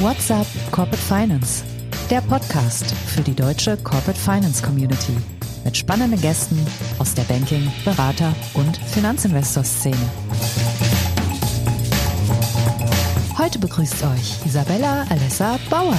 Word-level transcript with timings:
What's 0.00 0.30
up 0.30 0.46
Corporate 0.70 0.96
Finance? 0.98 1.64
Der 2.10 2.20
Podcast 2.20 2.92
für 2.92 3.22
die 3.22 3.34
deutsche 3.34 3.78
Corporate 3.78 4.18
Finance 4.18 4.62
Community 4.62 5.16
mit 5.64 5.76
spannenden 5.76 6.20
Gästen 6.20 6.58
aus 6.98 7.14
der 7.14 7.22
Banking-, 7.22 7.72
Berater- 7.84 8.34
und 8.54 8.76
Finanzinvestor-Szene. 8.76 9.96
Heute 13.38 13.58
begrüßt 13.58 14.04
euch 14.04 14.44
Isabella 14.44 15.06
Alessa 15.08 15.58
Bauer. 15.70 15.96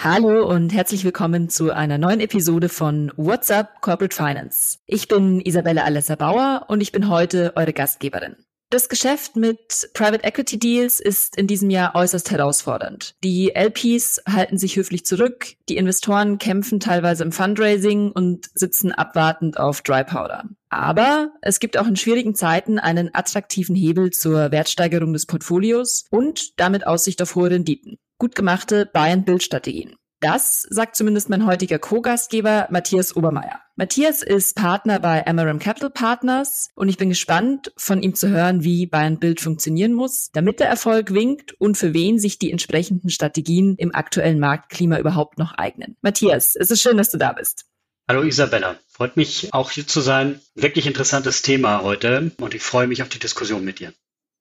Hallo 0.00 0.48
und 0.48 0.72
herzlich 0.72 1.02
willkommen 1.02 1.48
zu 1.48 1.72
einer 1.72 1.98
neuen 1.98 2.20
Episode 2.20 2.68
von 2.68 3.10
What's 3.16 3.50
Up 3.50 3.80
Corporate 3.80 4.14
Finance. 4.14 4.78
Ich 4.86 5.08
bin 5.08 5.40
Isabella 5.40 5.82
Alessa 5.82 6.14
Bauer 6.14 6.66
und 6.68 6.80
ich 6.80 6.92
bin 6.92 7.08
heute 7.08 7.56
eure 7.56 7.72
Gastgeberin. 7.72 8.36
Das 8.70 8.88
Geschäft 8.88 9.34
mit 9.34 9.90
Private 9.94 10.22
Equity 10.22 10.56
Deals 10.56 11.00
ist 11.00 11.36
in 11.36 11.48
diesem 11.48 11.68
Jahr 11.68 11.96
äußerst 11.96 12.30
herausfordernd. 12.30 13.16
Die 13.24 13.52
LPs 13.56 14.22
halten 14.24 14.56
sich 14.56 14.76
höflich 14.76 15.04
zurück, 15.04 15.54
die 15.68 15.76
Investoren 15.76 16.38
kämpfen 16.38 16.78
teilweise 16.78 17.24
im 17.24 17.32
Fundraising 17.32 18.12
und 18.12 18.50
sitzen 18.54 18.92
abwartend 18.92 19.58
auf 19.58 19.82
Dry 19.82 20.04
Powder. 20.04 20.44
Aber 20.68 21.32
es 21.42 21.58
gibt 21.58 21.76
auch 21.76 21.88
in 21.88 21.96
schwierigen 21.96 22.36
Zeiten 22.36 22.78
einen 22.78 23.12
attraktiven 23.12 23.74
Hebel 23.74 24.10
zur 24.10 24.52
Wertsteigerung 24.52 25.12
des 25.12 25.26
Portfolios 25.26 26.04
und 26.10 26.60
damit 26.60 26.86
Aussicht 26.86 27.20
auf 27.20 27.34
hohe 27.34 27.50
Renditen. 27.50 27.98
Gut 28.20 28.34
gemachte 28.34 28.84
Buy-and-Build-Strategien. 28.92 29.94
Das 30.18 30.62
sagt 30.70 30.96
zumindest 30.96 31.28
mein 31.28 31.46
heutiger 31.46 31.78
Co-Gastgeber 31.78 32.66
Matthias 32.68 33.14
Obermeier. 33.14 33.60
Matthias 33.76 34.24
ist 34.24 34.56
Partner 34.56 34.98
bei 34.98 35.24
Amaram 35.24 35.60
Capital 35.60 35.90
Partners 35.90 36.70
und 36.74 36.88
ich 36.88 36.96
bin 36.96 37.10
gespannt, 37.10 37.72
von 37.76 38.02
ihm 38.02 38.16
zu 38.16 38.28
hören, 38.28 38.64
wie 38.64 38.86
Buy 38.86 39.02
and 39.02 39.20
Build 39.20 39.40
funktionieren 39.40 39.92
muss, 39.92 40.30
damit 40.32 40.58
der 40.58 40.66
Erfolg 40.66 41.14
winkt 41.14 41.52
und 41.60 41.78
für 41.78 41.94
wen 41.94 42.18
sich 42.18 42.40
die 42.40 42.50
entsprechenden 42.50 43.10
Strategien 43.10 43.76
im 43.78 43.94
aktuellen 43.94 44.40
Marktklima 44.40 44.98
überhaupt 44.98 45.38
noch 45.38 45.52
eignen. 45.52 45.96
Matthias, 46.02 46.56
es 46.56 46.72
ist 46.72 46.82
schön, 46.82 46.96
dass 46.96 47.10
du 47.10 47.18
da 47.18 47.34
bist. 47.34 47.66
Hallo 48.08 48.24
Isabella, 48.24 48.80
freut 48.88 49.16
mich 49.16 49.54
auch 49.54 49.70
hier 49.70 49.86
zu 49.86 50.00
sein. 50.00 50.40
Wirklich 50.56 50.88
interessantes 50.88 51.42
Thema 51.42 51.82
heute 51.82 52.32
und 52.40 52.52
ich 52.52 52.62
freue 52.62 52.88
mich 52.88 53.00
auf 53.02 53.08
die 53.10 53.20
Diskussion 53.20 53.64
mit 53.64 53.78
dir. 53.78 53.92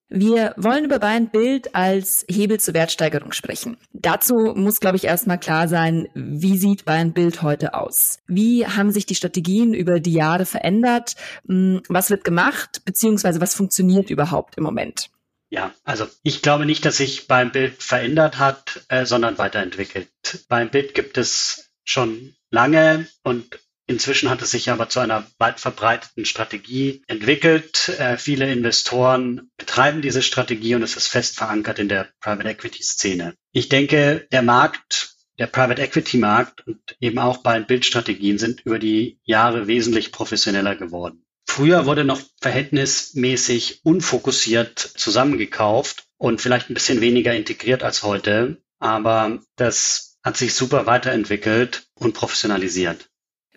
Wir 0.09 0.53
wollen 0.55 0.85
über 0.85 0.99
Buy 0.99 1.17
and 1.17 1.31
Build 1.33 1.75
als 1.75 2.25
Hebel 2.29 2.59
zur 2.61 2.73
Wertsteigerung 2.73 3.33
sprechen. 3.33 3.77
Dazu 3.91 4.53
muss, 4.55 4.79
glaube 4.79 4.95
ich, 4.95 5.03
erstmal 5.03 5.39
klar 5.39 5.67
sein, 5.67 6.07
wie 6.13 6.57
sieht 6.57 6.85
Buy 6.85 6.95
and 6.95 7.13
Build 7.13 7.41
heute 7.41 7.73
aus? 7.73 8.19
Wie 8.25 8.65
haben 8.65 8.91
sich 8.91 9.05
die 9.05 9.15
Strategien 9.15 9.73
über 9.73 9.99
die 9.99 10.13
Jahre 10.13 10.45
verändert? 10.45 11.15
Hm, 11.45 11.81
was 11.89 12.09
wird 12.09 12.23
gemacht? 12.23 12.81
Beziehungsweise 12.85 13.41
was 13.41 13.53
funktioniert 13.53 14.09
überhaupt 14.09 14.57
im 14.57 14.63
Moment? 14.63 15.09
Ja, 15.49 15.73
also 15.83 16.07
ich 16.23 16.41
glaube 16.41 16.65
nicht, 16.65 16.85
dass 16.85 16.97
sich 16.97 17.27
beim 17.27 17.51
Bild 17.51 17.83
verändert 17.83 18.39
hat, 18.39 18.85
äh, 18.87 19.05
sondern 19.05 19.37
weiterentwickelt. 19.37 20.09
Beim 20.47 20.69
Bild 20.69 20.93
gibt 20.93 21.17
es 21.17 21.69
schon 21.83 22.35
lange 22.49 23.07
und 23.23 23.59
Inzwischen 23.89 24.29
hat 24.29 24.41
es 24.41 24.51
sich 24.51 24.69
aber 24.69 24.89
zu 24.89 24.99
einer 24.99 25.25
weit 25.37 25.61
verbreiteten 25.61 26.25
Strategie 26.25 27.03
entwickelt. 27.07 27.87
Äh, 27.97 28.17
viele 28.17 28.51
Investoren 28.51 29.49
betreiben 29.55 30.01
diese 30.01 30.21
Strategie 30.21 30.75
und 30.75 30.83
es 30.83 30.97
ist 30.97 31.07
fest 31.07 31.37
verankert 31.37 31.79
in 31.79 31.87
der 31.87 32.09
Private 32.19 32.49
Equity 32.49 32.83
Szene. 32.83 33.35
Ich 33.53 33.69
denke, 33.69 34.27
der 34.33 34.41
Markt, 34.41 35.15
der 35.39 35.47
Private 35.47 35.81
Equity 35.81 36.17
Markt 36.17 36.67
und 36.67 36.79
eben 36.99 37.17
auch 37.17 37.37
bei 37.37 37.61
Bildstrategien 37.61 38.37
sind 38.37 38.65
über 38.65 38.77
die 38.77 39.19
Jahre 39.23 39.67
wesentlich 39.67 40.11
professioneller 40.11 40.75
geworden. 40.75 41.23
Früher 41.47 41.85
wurde 41.85 42.03
noch 42.03 42.19
verhältnismäßig 42.41 43.85
unfokussiert 43.85 44.79
zusammengekauft 44.79 46.07
und 46.17 46.41
vielleicht 46.41 46.69
ein 46.69 46.73
bisschen 46.73 46.99
weniger 46.99 47.33
integriert 47.33 47.83
als 47.83 48.03
heute, 48.03 48.61
aber 48.79 49.39
das 49.55 50.17
hat 50.23 50.35
sich 50.35 50.53
super 50.53 50.85
weiterentwickelt 50.85 51.87
und 51.95 52.13
professionalisiert. 52.13 53.09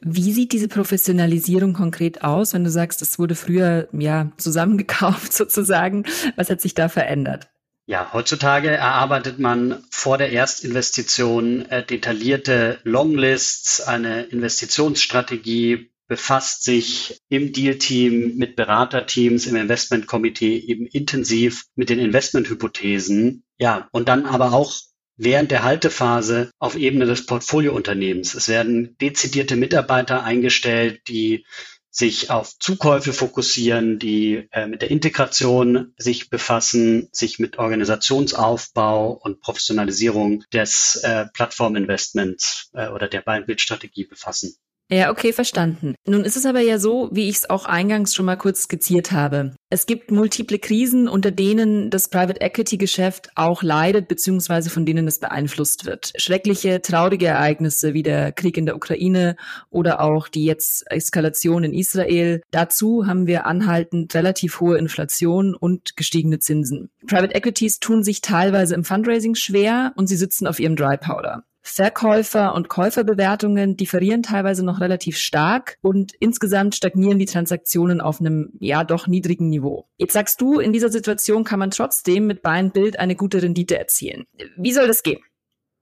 Wie 0.03 0.33
sieht 0.33 0.53
diese 0.53 0.69
Professionalisierung 0.69 1.75
konkret 1.75 2.23
aus, 2.23 2.55
wenn 2.55 2.65
du 2.65 2.71
sagst, 2.71 3.03
es 3.03 3.19
wurde 3.19 3.35
früher 3.35 3.89
ja 3.93 4.33
zusammengekauft 4.39 5.33
sozusagen? 5.33 6.05
Was 6.37 6.51
hat 6.51 6.61
sich 6.61 6.75
da 6.75 6.89
verändert? 6.89 7.49
Ja, 7.87 8.13
heutzutage 8.13 8.71
erarbeitet 8.71 9.41
man 9.41 9.83
vor 9.91 10.17
der 10.17 10.31
Erstinvestition 10.31 11.67
äh, 11.67 11.85
detaillierte 11.85 12.79
Longlists, 12.85 13.81
eine 13.81 14.23
Investitionsstrategie, 14.23 15.91
befasst 16.07 16.65
sich 16.65 17.21
im 17.29 17.53
Deal-Team 17.53 18.37
mit 18.37 18.57
Beraterteams, 18.57 19.47
im 19.47 19.57
Investment-Komitee 19.57 20.59
eben 20.59 20.87
intensiv 20.87 21.65
mit 21.77 21.89
den 21.89 21.99
Investmenthypothesen. 21.99 23.45
Ja, 23.59 23.89
und 23.93 24.09
dann 24.09 24.27
aber 24.27 24.53
auch 24.53 24.73
während 25.21 25.51
der 25.51 25.63
Haltephase 25.63 26.51
auf 26.59 26.77
Ebene 26.77 27.05
des 27.05 27.27
Portfoliounternehmens. 27.27 28.35
Es 28.35 28.49
werden 28.49 28.97
dezidierte 28.99 29.55
Mitarbeiter 29.55 30.25
eingestellt, 30.25 31.03
die 31.09 31.45
sich 31.91 32.31
auf 32.31 32.59
Zukäufe 32.59 33.13
fokussieren, 33.13 33.99
die 33.99 34.49
äh, 34.53 34.67
mit 34.67 34.81
der 34.81 34.91
Integration 34.91 35.93
sich 35.99 36.31
befassen, 36.31 37.09
sich 37.13 37.39
mit 37.39 37.59
Organisationsaufbau 37.59 39.11
und 39.13 39.41
Professionalisierung 39.41 40.45
des 40.53 40.97
äh, 41.03 41.27
Plattforminvestments 41.35 42.71
äh, 42.73 42.89
oder 42.89 43.09
der 43.09 43.21
Beinbildstrategie 43.21 44.07
befassen. 44.07 44.55
Ja, 44.93 45.13
okay, 45.13 45.33
verstanden. 45.33 45.95
Nun 46.05 46.25
ist 46.25 46.37
es 46.37 46.47
aber 46.47 46.61
ja 46.61 46.81
so, 46.81 47.11
wie 47.13 47.29
ich 47.29 47.37
es 47.37 47.51
auch 47.51 47.65
eingangs 47.65 48.13
schon 48.13 48.27
mal 48.27 48.35
kurz 48.35 48.65
skizziert 48.65 49.13
habe. 49.13 49.55
Es 49.71 49.87
gibt 49.87 50.11
multiple 50.11 50.59
Krisen, 50.59 51.07
unter 51.07 51.31
denen 51.31 51.91
das 51.91 52.09
Private 52.09 52.41
Equity 52.41 52.77
Geschäft 52.77 53.31
auch 53.37 53.63
leidet, 53.63 54.09
beziehungsweise 54.09 54.69
von 54.69 54.85
denen 54.85 55.07
es 55.07 55.21
beeinflusst 55.21 55.87
wird. 55.87 56.13
Schreckliche, 56.17 56.83
traurige 56.83 57.27
Ereignisse 57.27 57.95
wie 57.95 58.03
der 58.03 58.33
Krieg 58.33 58.57
in 58.57 58.67
der 58.67 58.75
Ukraine 58.75 59.37
oder 59.71 60.01
auch 60.01 60.27
die 60.27 60.45
jetzt 60.45 60.91
Eskalation 60.91 61.63
in 61.63 61.73
Israel. 61.73 62.43
Dazu 62.51 63.07
haben 63.07 63.29
wir 63.29 63.47
anhaltend 63.47 64.13
relativ 64.17 64.59
hohe 64.59 64.77
Inflation 64.77 65.55
und 65.55 65.97
gestiegene 65.97 66.41
Zinsen. 66.41 66.91
Private 67.07 67.37
Equities 67.37 67.79
tun 67.79 68.03
sich 68.03 68.23
teilweise 68.23 68.75
im 68.75 68.83
Fundraising 68.83 69.37
schwer 69.37 69.93
und 69.95 70.09
sie 70.09 70.17
sitzen 70.17 70.49
auf 70.49 70.59
ihrem 70.59 70.75
Dry 70.75 70.97
Powder. 70.97 71.45
Verkäufer- 71.71 72.55
und 72.55 72.69
Käuferbewertungen 72.69 73.77
differieren 73.77 74.25
teilweise 74.25 74.65
noch 74.65 74.81
relativ 74.81 75.17
stark 75.17 75.79
und 75.83 76.13
insgesamt 76.19 76.75
stagnieren 76.75 77.21
die 77.21 77.27
Transaktionen 77.27 78.01
auf 78.01 78.21
einem 78.21 78.51
ja 78.59 78.83
doch 78.83 79.07
niedrigen 79.07 79.49
Niveau. 79.49 79.89
Jetzt 79.97 80.15
sagst 80.15 80.41
du, 80.41 80.59
in 80.59 80.73
dieser 80.73 80.91
Situation 80.91 81.45
kann 81.45 81.61
man 81.61 81.71
trotzdem 81.71 82.27
mit 82.27 82.43
Buy 82.43 82.59
and 82.59 82.99
eine 82.99 83.15
gute 83.15 83.41
Rendite 83.41 83.79
erzielen. 83.79 84.27
Wie 84.57 84.73
soll 84.73 84.89
das 84.89 85.05
gehen? 85.05 85.21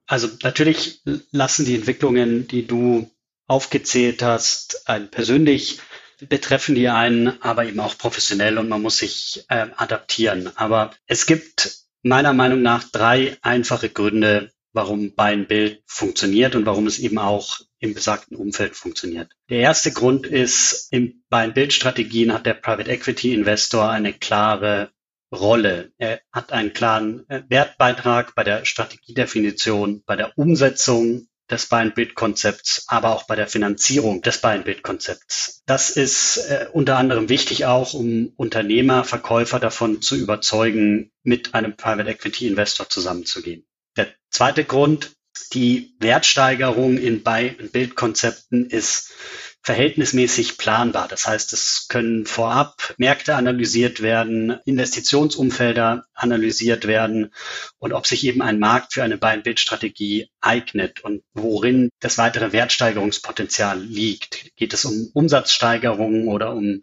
Also 0.07 0.29
natürlich 0.43 1.03
lassen 1.33 1.65
die 1.65 1.77
Entwicklungen, 1.77 2.47
die 2.47 2.67
du 2.67 3.11
aufgezählt 3.47 4.23
hast, 4.23 4.89
ein 4.89 5.11
persönlich 5.11 5.81
betreffen 6.21 6.75
die 6.75 6.89
einen, 6.89 7.41
aber 7.43 7.65
eben 7.65 7.81
auch 7.81 7.97
professionell 7.97 8.59
und 8.59 8.69
man 8.69 8.83
muss 8.83 8.99
sich 8.99 9.45
äh, 9.49 9.69
adaptieren. 9.77 10.51
Aber 10.57 10.91
es 11.07 11.27
gibt 11.27 11.79
meiner 12.03 12.33
Meinung 12.33 12.61
nach 12.61 12.85
drei 12.85 13.39
einfache 13.41 13.89
Gründe, 13.89 14.51
warum 14.79 15.13
Buy-and-Build 15.17 15.83
funktioniert 15.87 16.55
und 16.55 16.65
warum 16.65 16.87
es 16.87 17.01
eben 17.01 17.19
auch 17.19 17.59
im 17.81 17.95
besagten 17.95 18.37
Umfeld 18.37 18.77
funktioniert. 18.77 19.33
Der 19.51 19.59
erste 19.59 19.91
Grund 19.91 20.25
ist, 20.25 20.93
in 20.93 21.25
Buy-and-Build-Strategien 21.31 22.33
hat 22.33 22.47
der 22.47 22.55
Private 22.55 22.89
Equity 22.89 23.35
Investor 23.35 23.91
eine 23.91 24.13
klare 24.13 24.91
Rolle. 25.35 25.91
Er 25.99 26.21
hat 26.33 26.53
einen 26.53 26.73
klaren 26.73 27.29
äh, 27.29 27.43
Wertbeitrag 27.49 28.37
bei 28.37 28.45
der 28.45 28.65
Strategiedefinition, 28.65 30.05
bei 30.07 30.15
der 30.15 30.39
Umsetzung 30.39 31.27
des 31.51 31.67
Buy-and-Build-Konzepts, 31.67 32.85
aber 32.87 33.17
auch 33.17 33.27
bei 33.27 33.35
der 33.35 33.49
Finanzierung 33.49 34.23
des 34.23 34.41
Buy-and-Build-Konzepts. 34.41 35.65
Das 35.67 35.91
ist 35.91 36.37
äh, 36.37 36.69
unter 36.73 36.99
anderem 36.99 37.29
wichtig 37.29 37.67
auch, 37.67 37.95
um 37.95 38.33
Unternehmer, 38.37 39.03
Verkäufer 39.03 39.59
davon 39.59 40.01
zu 40.03 40.15
überzeugen, 40.15 41.11
mit 41.25 41.55
einem 41.55 41.77
Private 41.77 42.09
Equity 42.09 42.47
Investor 42.47 42.89
zusammenzugehen. 42.89 43.68
Der 43.99 44.15
zweite 44.31 44.65
Grund, 44.65 45.13
die 45.53 45.97
Wertsteigerung 45.99 46.99
in 46.99 47.23
Buy- 47.25 47.57
und 47.59 47.73
Bildkonzepten 47.73 48.71
ist 48.71 49.13
verhältnismäßig 49.61 50.57
planbar. 50.57 51.09
Das 51.09 51.27
heißt, 51.27 51.53
es 51.53 51.87
können 51.89 52.25
vorab 52.27 52.95
Märkte 52.97 53.35
analysiert 53.35 54.01
werden, 54.01 54.59
Investitionsumfelder 54.65 56.07
analysiert 56.15 56.87
werden 56.87 57.35
und 57.79 57.93
ob 57.93 58.07
sich 58.07 58.25
eben 58.25 58.41
ein 58.41 58.61
Markt 58.61 58.95
für 58.95 59.03
eine 59.03 59.19
Buy-and-Build-Strategie 59.19 60.31
eignet 60.41 61.01
und 61.01 61.23
worin 61.35 61.91
das 62.01 62.19
weitere 62.19 62.53
Wertsteigerungspotenzial 62.53 63.83
liegt. 63.83 64.55
Geht 64.57 64.73
es 64.75 64.85
um 64.85 65.11
Umsatzsteigerungen 65.13 66.29
oder 66.29 66.55
um 66.55 66.83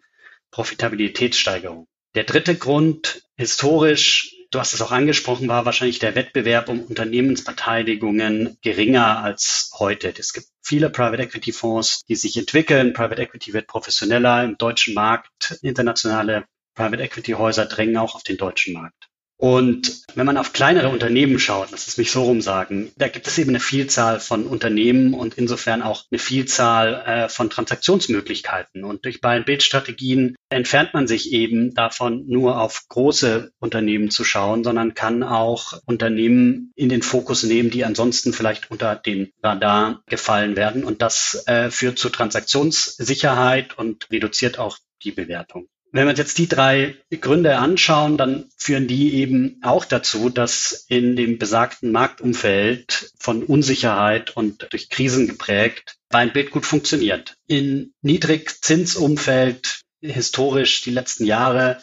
Profitabilitätssteigerung? 0.50 1.88
Der 2.14 2.24
dritte 2.24 2.54
Grund, 2.54 3.22
historisch 3.36 4.35
du 4.56 4.60
hast 4.60 4.72
es 4.72 4.80
auch 4.80 4.90
angesprochen, 4.90 5.48
war 5.48 5.66
wahrscheinlich 5.66 5.98
der 5.98 6.14
Wettbewerb 6.14 6.70
um 6.70 6.80
Unternehmensbeteiligungen 6.80 8.56
geringer 8.62 9.22
als 9.22 9.70
heute. 9.78 10.14
Es 10.18 10.32
gibt 10.32 10.46
viele 10.62 10.88
Private 10.88 11.24
Equity 11.24 11.52
Fonds, 11.52 12.06
die 12.06 12.16
sich 12.16 12.38
entwickeln. 12.38 12.94
Private 12.94 13.20
Equity 13.20 13.52
wird 13.52 13.66
professioneller 13.66 14.44
im 14.44 14.56
deutschen 14.56 14.94
Markt. 14.94 15.58
Internationale 15.60 16.46
Private 16.74 17.02
Equity 17.02 17.32
Häuser 17.32 17.66
drängen 17.66 17.98
auch 17.98 18.14
auf 18.14 18.22
den 18.22 18.38
deutschen 18.38 18.72
Markt. 18.72 19.10
Und 19.38 20.04
wenn 20.14 20.24
man 20.24 20.38
auf 20.38 20.54
kleinere 20.54 20.88
Unternehmen 20.88 21.38
schaut, 21.38 21.70
lass 21.70 21.86
es 21.88 21.98
mich 21.98 22.10
so 22.10 22.22
rum 22.22 22.40
sagen, 22.40 22.90
da 22.96 23.08
gibt 23.08 23.26
es 23.26 23.36
eben 23.36 23.50
eine 23.50 23.60
Vielzahl 23.60 24.18
von 24.18 24.46
Unternehmen 24.46 25.12
und 25.12 25.34
insofern 25.34 25.82
auch 25.82 26.04
eine 26.10 26.18
Vielzahl 26.18 27.02
äh, 27.06 27.28
von 27.28 27.50
Transaktionsmöglichkeiten. 27.50 28.82
Und 28.82 29.04
durch 29.04 29.20
Buy-and-Build-Strategien 29.20 30.36
entfernt 30.48 30.94
man 30.94 31.06
sich 31.06 31.32
eben 31.32 31.74
davon, 31.74 32.24
nur 32.26 32.58
auf 32.58 32.84
große 32.88 33.52
Unternehmen 33.58 34.10
zu 34.10 34.24
schauen, 34.24 34.64
sondern 34.64 34.94
kann 34.94 35.22
auch 35.22 35.74
Unternehmen 35.84 36.72
in 36.74 36.88
den 36.88 37.02
Fokus 37.02 37.42
nehmen, 37.42 37.70
die 37.70 37.84
ansonsten 37.84 38.32
vielleicht 38.32 38.70
unter 38.70 38.96
den 38.96 39.32
Radar 39.42 40.02
gefallen 40.06 40.56
werden. 40.56 40.82
Und 40.82 41.02
das 41.02 41.44
äh, 41.46 41.70
führt 41.70 41.98
zu 41.98 42.08
Transaktionssicherheit 42.08 43.76
und 43.76 44.10
reduziert 44.10 44.58
auch 44.58 44.78
die 45.02 45.12
Bewertung. 45.12 45.68
Wenn 45.92 46.04
wir 46.04 46.10
uns 46.10 46.18
jetzt 46.18 46.38
die 46.38 46.48
drei 46.48 46.96
Gründe 47.20 47.56
anschauen, 47.58 48.16
dann 48.16 48.50
führen 48.56 48.86
die 48.86 49.14
eben 49.14 49.60
auch 49.62 49.84
dazu, 49.84 50.28
dass 50.28 50.84
in 50.88 51.16
dem 51.16 51.38
besagten 51.38 51.92
Marktumfeld 51.92 53.12
von 53.18 53.42
Unsicherheit 53.42 54.36
und 54.36 54.66
durch 54.70 54.90
Krisen 54.90 55.26
geprägt 55.26 55.96
ein 56.10 56.32
Bild 56.32 56.50
gut 56.50 56.66
funktioniert. 56.66 57.36
In 57.46 57.92
Niedrigzinsumfeld 58.02 59.82
historisch 60.00 60.82
die 60.82 60.90
letzten 60.90 61.24
Jahre 61.24 61.80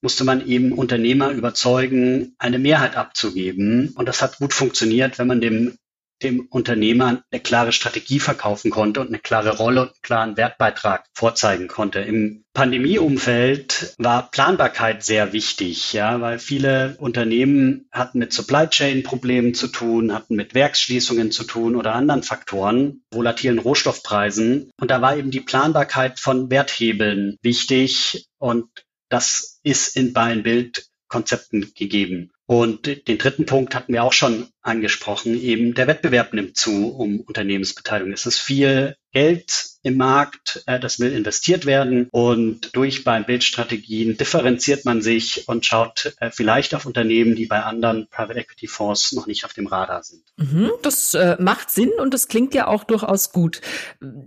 musste 0.00 0.24
man 0.24 0.46
eben 0.46 0.72
Unternehmer 0.72 1.30
überzeugen, 1.30 2.34
eine 2.38 2.58
Mehrheit 2.58 2.96
abzugeben. 2.96 3.92
Und 3.96 4.06
das 4.06 4.22
hat 4.22 4.38
gut 4.38 4.52
funktioniert, 4.52 5.18
wenn 5.18 5.26
man 5.26 5.40
dem 5.40 5.76
dem 6.24 6.46
Unternehmer 6.50 7.22
eine 7.30 7.40
klare 7.40 7.72
Strategie 7.72 8.18
verkaufen 8.18 8.70
konnte 8.70 9.00
und 9.00 9.08
eine 9.08 9.18
klare 9.18 9.56
Rolle 9.56 9.82
und 9.82 9.88
einen 9.88 10.02
klaren 10.02 10.36
Wertbeitrag 10.36 11.04
vorzeigen 11.12 11.68
konnte. 11.68 12.00
Im 12.00 12.44
Pandemieumfeld 12.54 13.94
war 13.98 14.30
Planbarkeit 14.30 15.04
sehr 15.04 15.32
wichtig, 15.32 15.92
ja, 15.92 16.20
weil 16.20 16.38
viele 16.38 16.96
Unternehmen 16.98 17.88
hatten 17.92 18.18
mit 18.18 18.32
Supply 18.32 18.68
Chain 18.68 19.02
Problemen 19.02 19.54
zu 19.54 19.68
tun, 19.68 20.14
hatten 20.14 20.36
mit 20.36 20.54
Werksschließungen 20.54 21.30
zu 21.30 21.44
tun 21.44 21.76
oder 21.76 21.94
anderen 21.94 22.22
Faktoren, 22.22 23.02
volatilen 23.10 23.58
Rohstoffpreisen. 23.58 24.70
Und 24.80 24.90
da 24.90 25.02
war 25.02 25.16
eben 25.16 25.30
die 25.30 25.40
Planbarkeit 25.40 26.18
von 26.18 26.50
Werthebeln 26.50 27.36
wichtig 27.42 28.26
und 28.38 28.68
das 29.08 29.60
ist 29.62 29.96
in 29.96 30.12
Buy 30.12 30.42
Bild 30.42 30.86
Konzepten 31.08 31.72
gegeben. 31.76 32.32
Und 32.46 33.08
den 33.08 33.18
dritten 33.18 33.46
Punkt 33.46 33.74
hatten 33.74 33.92
wir 33.92 34.04
auch 34.04 34.12
schon 34.12 34.48
angesprochen, 34.60 35.40
eben 35.40 35.74
der 35.74 35.86
Wettbewerb 35.86 36.34
nimmt 36.34 36.56
zu 36.56 36.88
um 36.88 37.20
Unternehmensbeteiligung. 37.20 38.12
Es 38.12 38.26
ist 38.26 38.38
viel 38.38 38.96
Geld 39.12 39.66
im 39.82 39.96
Markt, 39.96 40.62
äh, 40.66 40.80
das 40.80 40.98
will 40.98 41.12
investiert 41.12 41.66
werden 41.66 42.08
und 42.10 42.74
durch 42.74 43.04
beim 43.04 43.24
Bildstrategien 43.24 44.16
differenziert 44.16 44.84
man 44.84 45.02
sich 45.02 45.46
und 45.46 45.64
schaut 45.64 46.14
äh, 46.20 46.30
vielleicht 46.30 46.74
auf 46.74 46.84
Unternehmen, 46.84 47.36
die 47.36 47.46
bei 47.46 47.62
anderen 47.62 48.08
Private 48.08 48.40
Equity 48.40 48.66
Fonds 48.66 49.12
noch 49.12 49.26
nicht 49.26 49.44
auf 49.44 49.52
dem 49.52 49.66
Radar 49.66 50.02
sind. 50.02 50.22
Mhm, 50.36 50.72
das 50.82 51.14
äh, 51.14 51.36
macht 51.38 51.70
Sinn 51.70 51.92
und 51.98 52.12
das 52.12 52.28
klingt 52.28 52.54
ja 52.54 52.66
auch 52.66 52.84
durchaus 52.84 53.30
gut. 53.30 53.60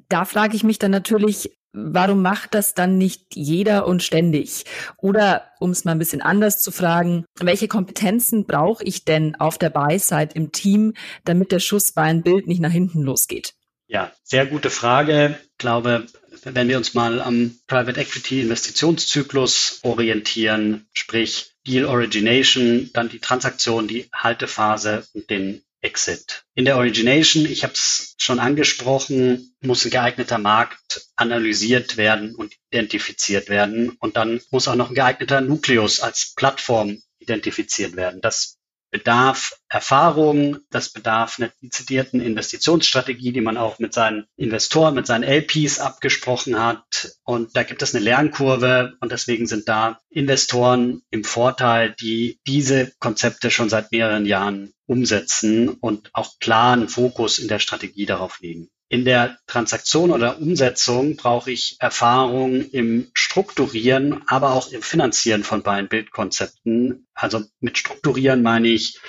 Da 0.09 0.25
frage 0.25 0.55
ich 0.55 0.63
mich 0.63 0.79
dann 0.79 0.91
natürlich, 0.91 1.51
warum 1.77 2.21
macht 2.21 2.53
das 2.53 2.74
dann 2.74 2.97
nicht 2.97 3.35
jeder 3.35 3.85
und 3.88 4.01
ständig? 4.03 4.65
Oder 4.97 5.51
um 5.59 5.71
es 5.71 5.85
mal 5.85 5.91
ein 5.91 6.00
bisschen 6.00 6.21
anders 6.21 6.62
zu 6.62 6.71
fragen, 6.71 7.25
welche 7.39 7.68
Kompetenzen 7.68 8.45
brauche 8.45 8.83
ich 8.83 9.06
denn 9.06 9.35
auf 9.35 9.57
der 9.57 9.69
Buy-Side 9.69 10.29
im 10.33 10.51
Team, 10.51 10.94
damit 11.25 11.51
der 11.51 11.59
Schuss 11.59 11.91
bei 11.91 12.03
einem 12.03 12.24
Bild 12.24 12.47
nicht 12.47 12.62
nach 12.62 12.71
hinten 12.71 13.01
losgeht? 13.01 13.53
Ja, 13.88 14.12
sehr 14.24 14.45
gute 14.45 14.69
Frage. 14.69 15.38
Ich 15.51 15.57
glaube, 15.57 16.06
wenn 16.44 16.68
wir 16.68 16.77
uns 16.77 16.94
mal 16.94 17.21
am 17.21 17.57
Private 17.68 18.00
Equity 18.00 18.41
Investitionszyklus 18.41 19.80
orientieren, 19.83 20.88
sprich 20.94 21.51
Deal 21.65 21.85
Origination, 21.85 22.89
dann 22.94 23.09
die 23.09 23.19
Transaktion, 23.19 23.88
die 23.88 24.09
Haltephase 24.13 25.06
und 25.13 25.30
den 25.30 25.62
Exit. 25.87 26.43
In 26.53 26.65
der 26.65 26.75
Origination, 26.75 27.45
ich 27.45 27.63
habe 27.63 27.73
es 27.73 28.15
schon 28.17 28.39
angesprochen, 28.39 29.55
muss 29.61 29.85
ein 29.85 29.91
geeigneter 29.91 30.37
Markt 30.37 31.07
analysiert 31.15 31.95
werden 31.95 32.35
und 32.35 32.53
identifiziert 32.69 33.47
werden. 33.47 33.91
Und 33.99 34.17
dann 34.17 34.41
muss 34.51 34.67
auch 34.67 34.75
noch 34.75 34.89
ein 34.89 34.95
geeigneter 34.95 35.39
Nukleus 35.39 36.01
als 36.01 36.33
Plattform 36.35 37.01
identifiziert 37.19 37.95
werden. 37.95 38.19
Das 38.21 38.56
bedarf 38.91 39.53
Erfahrung, 39.69 40.59
das 40.69 40.89
bedarf 40.89 41.39
einer 41.39 41.51
dezidierten 41.61 42.21
Investitionsstrategie, 42.21 43.33
die 43.33 43.41
man 43.41 43.57
auch 43.57 43.79
mit 43.79 43.93
seinen 43.93 44.25
Investoren, 44.37 44.95
mit 44.95 45.07
seinen 45.07 45.23
LPs 45.23 45.79
abgesprochen 45.79 46.59
hat. 46.59 47.17
Und 47.23 47.55
da 47.55 47.63
gibt 47.63 47.81
es 47.81 47.93
eine 47.93 48.03
Lernkurve 48.03 48.93
und 49.01 49.11
deswegen 49.11 49.47
sind 49.47 49.67
da 49.67 49.99
Investoren 50.09 51.01
im 51.09 51.23
Vorteil, 51.23 51.95
die 51.99 52.39
diese 52.47 52.91
Konzepte 52.99 53.51
schon 53.51 53.69
seit 53.69 53.91
mehreren 53.91 54.25
Jahren 54.25 54.73
umsetzen 54.85 55.69
und 55.69 56.09
auch 56.13 56.39
klaren 56.39 56.87
Fokus 56.87 57.39
in 57.39 57.49
der 57.49 57.59
Strategie 57.59 58.05
darauf 58.05 58.39
legen. 58.39 58.69
In 58.89 59.03
der 59.03 59.37
Transaktion 59.47 60.11
oder 60.11 60.39
Umsetzung 60.39 61.17
brauche 61.17 61.51
ich 61.51 61.75
Erfahrung 61.79 62.61
im 62.71 63.09
Strukturieren, 63.13 64.23
aber 64.27 64.53
auch 64.53 64.71
im 64.71 64.81
Finanzieren 64.81 65.43
von 65.43 65.61
beiden 65.61 65.89
Bildkonzepten. 65.89 67.05
Also 67.13 67.43
mit 67.59 67.77
Strukturieren 67.77 68.41
meine 68.41 68.69
ich, 68.69 68.99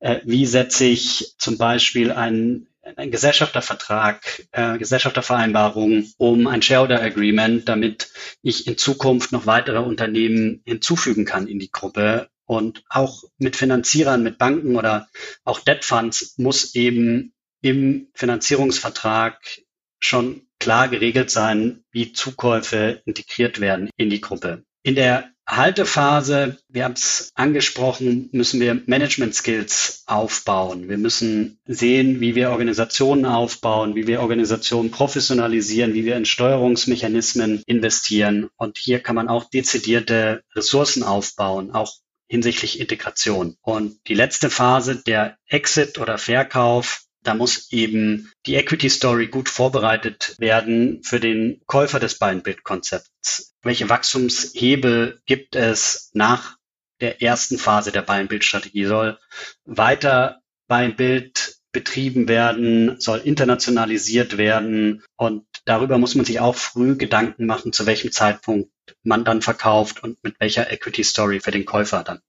äh, 0.00 0.20
wie 0.24 0.44
setze 0.44 0.86
ich 0.86 1.34
zum 1.38 1.56
Beispiel 1.56 2.10
einen 2.10 2.68
ein 2.96 3.10
Gesellschaftervertrag, 3.10 4.46
äh, 4.52 4.78
Gesellschaftervereinbarung 4.78 6.10
um 6.16 6.46
ein 6.46 6.62
Shareholder 6.62 7.02
Agreement, 7.02 7.68
damit 7.68 8.10
ich 8.42 8.66
in 8.66 8.78
Zukunft 8.78 9.32
noch 9.32 9.46
weitere 9.46 9.78
Unternehmen 9.78 10.62
hinzufügen 10.64 11.24
kann 11.24 11.48
in 11.48 11.58
die 11.58 11.70
Gruppe. 11.70 12.28
Und 12.46 12.82
auch 12.88 13.24
mit 13.36 13.56
Finanzierern, 13.56 14.22
mit 14.22 14.38
Banken 14.38 14.76
oder 14.76 15.08
auch 15.44 15.60
Debt 15.60 15.84
Funds 15.84 16.34
muss 16.38 16.74
eben 16.74 17.34
im 17.60 18.08
Finanzierungsvertrag 18.14 19.38
schon 20.00 20.42
klar 20.58 20.88
geregelt 20.88 21.30
sein, 21.30 21.84
wie 21.90 22.12
Zukäufe 22.12 23.02
integriert 23.04 23.60
werden 23.60 23.90
in 23.96 24.10
die 24.10 24.20
Gruppe. 24.20 24.64
In 24.82 24.94
der 24.94 25.30
Haltephase, 25.46 26.58
wir 26.68 26.84
haben 26.84 26.92
es 26.92 27.30
angesprochen, 27.34 28.28
müssen 28.32 28.60
wir 28.60 28.82
Management 28.84 29.34
Skills 29.34 30.02
aufbauen. 30.06 30.90
Wir 30.90 30.98
müssen 30.98 31.58
sehen, 31.64 32.20
wie 32.20 32.34
wir 32.34 32.50
Organisationen 32.50 33.24
aufbauen, 33.24 33.94
wie 33.94 34.06
wir 34.06 34.20
Organisationen 34.20 34.90
professionalisieren, 34.90 35.94
wie 35.94 36.04
wir 36.04 36.16
in 36.16 36.26
Steuerungsmechanismen 36.26 37.62
investieren. 37.64 38.50
Und 38.56 38.76
hier 38.76 39.00
kann 39.00 39.16
man 39.16 39.28
auch 39.28 39.48
dezidierte 39.48 40.42
Ressourcen 40.54 41.02
aufbauen, 41.02 41.70
auch 41.70 41.94
hinsichtlich 42.28 42.78
Integration. 42.78 43.56
Und 43.62 44.06
die 44.06 44.14
letzte 44.14 44.50
Phase, 44.50 45.02
der 45.02 45.38
Exit 45.46 45.98
oder 45.98 46.18
Verkauf, 46.18 47.07
da 47.28 47.34
muss 47.34 47.70
eben 47.72 48.32
die 48.46 48.54
Equity 48.54 48.88
Story 48.88 49.26
gut 49.26 49.50
vorbereitet 49.50 50.34
werden 50.38 51.02
für 51.02 51.20
den 51.20 51.60
Käufer 51.66 52.00
des 52.00 52.18
Buy-and-Build-Konzepts. 52.18 53.54
Welche 53.62 53.90
Wachstumshebel 53.90 55.20
gibt 55.26 55.54
es 55.54 56.10
nach 56.14 56.56
der 57.02 57.20
ersten 57.20 57.58
Phase 57.58 57.92
der 57.92 58.00
Buy-and-Build-Strategie? 58.00 58.86
Soll 58.86 59.18
weiter 59.66 60.40
Buy-and-Build 60.68 61.58
betrieben 61.70 62.28
werden, 62.28 62.98
soll 62.98 63.18
internationalisiert 63.18 64.38
werden 64.38 65.04
und 65.18 65.44
darüber 65.66 65.98
muss 65.98 66.14
man 66.14 66.24
sich 66.24 66.40
auch 66.40 66.54
früh 66.54 66.96
Gedanken 66.96 67.44
machen, 67.44 67.74
zu 67.74 67.84
welchem 67.84 68.10
Zeitpunkt 68.10 68.70
man 69.02 69.26
dann 69.26 69.42
verkauft 69.42 70.02
und 70.02 70.16
mit 70.24 70.40
welcher 70.40 70.72
Equity 70.72 71.04
Story 71.04 71.40
für 71.40 71.50
den 71.50 71.66
Käufer 71.66 72.02
dann 72.04 72.20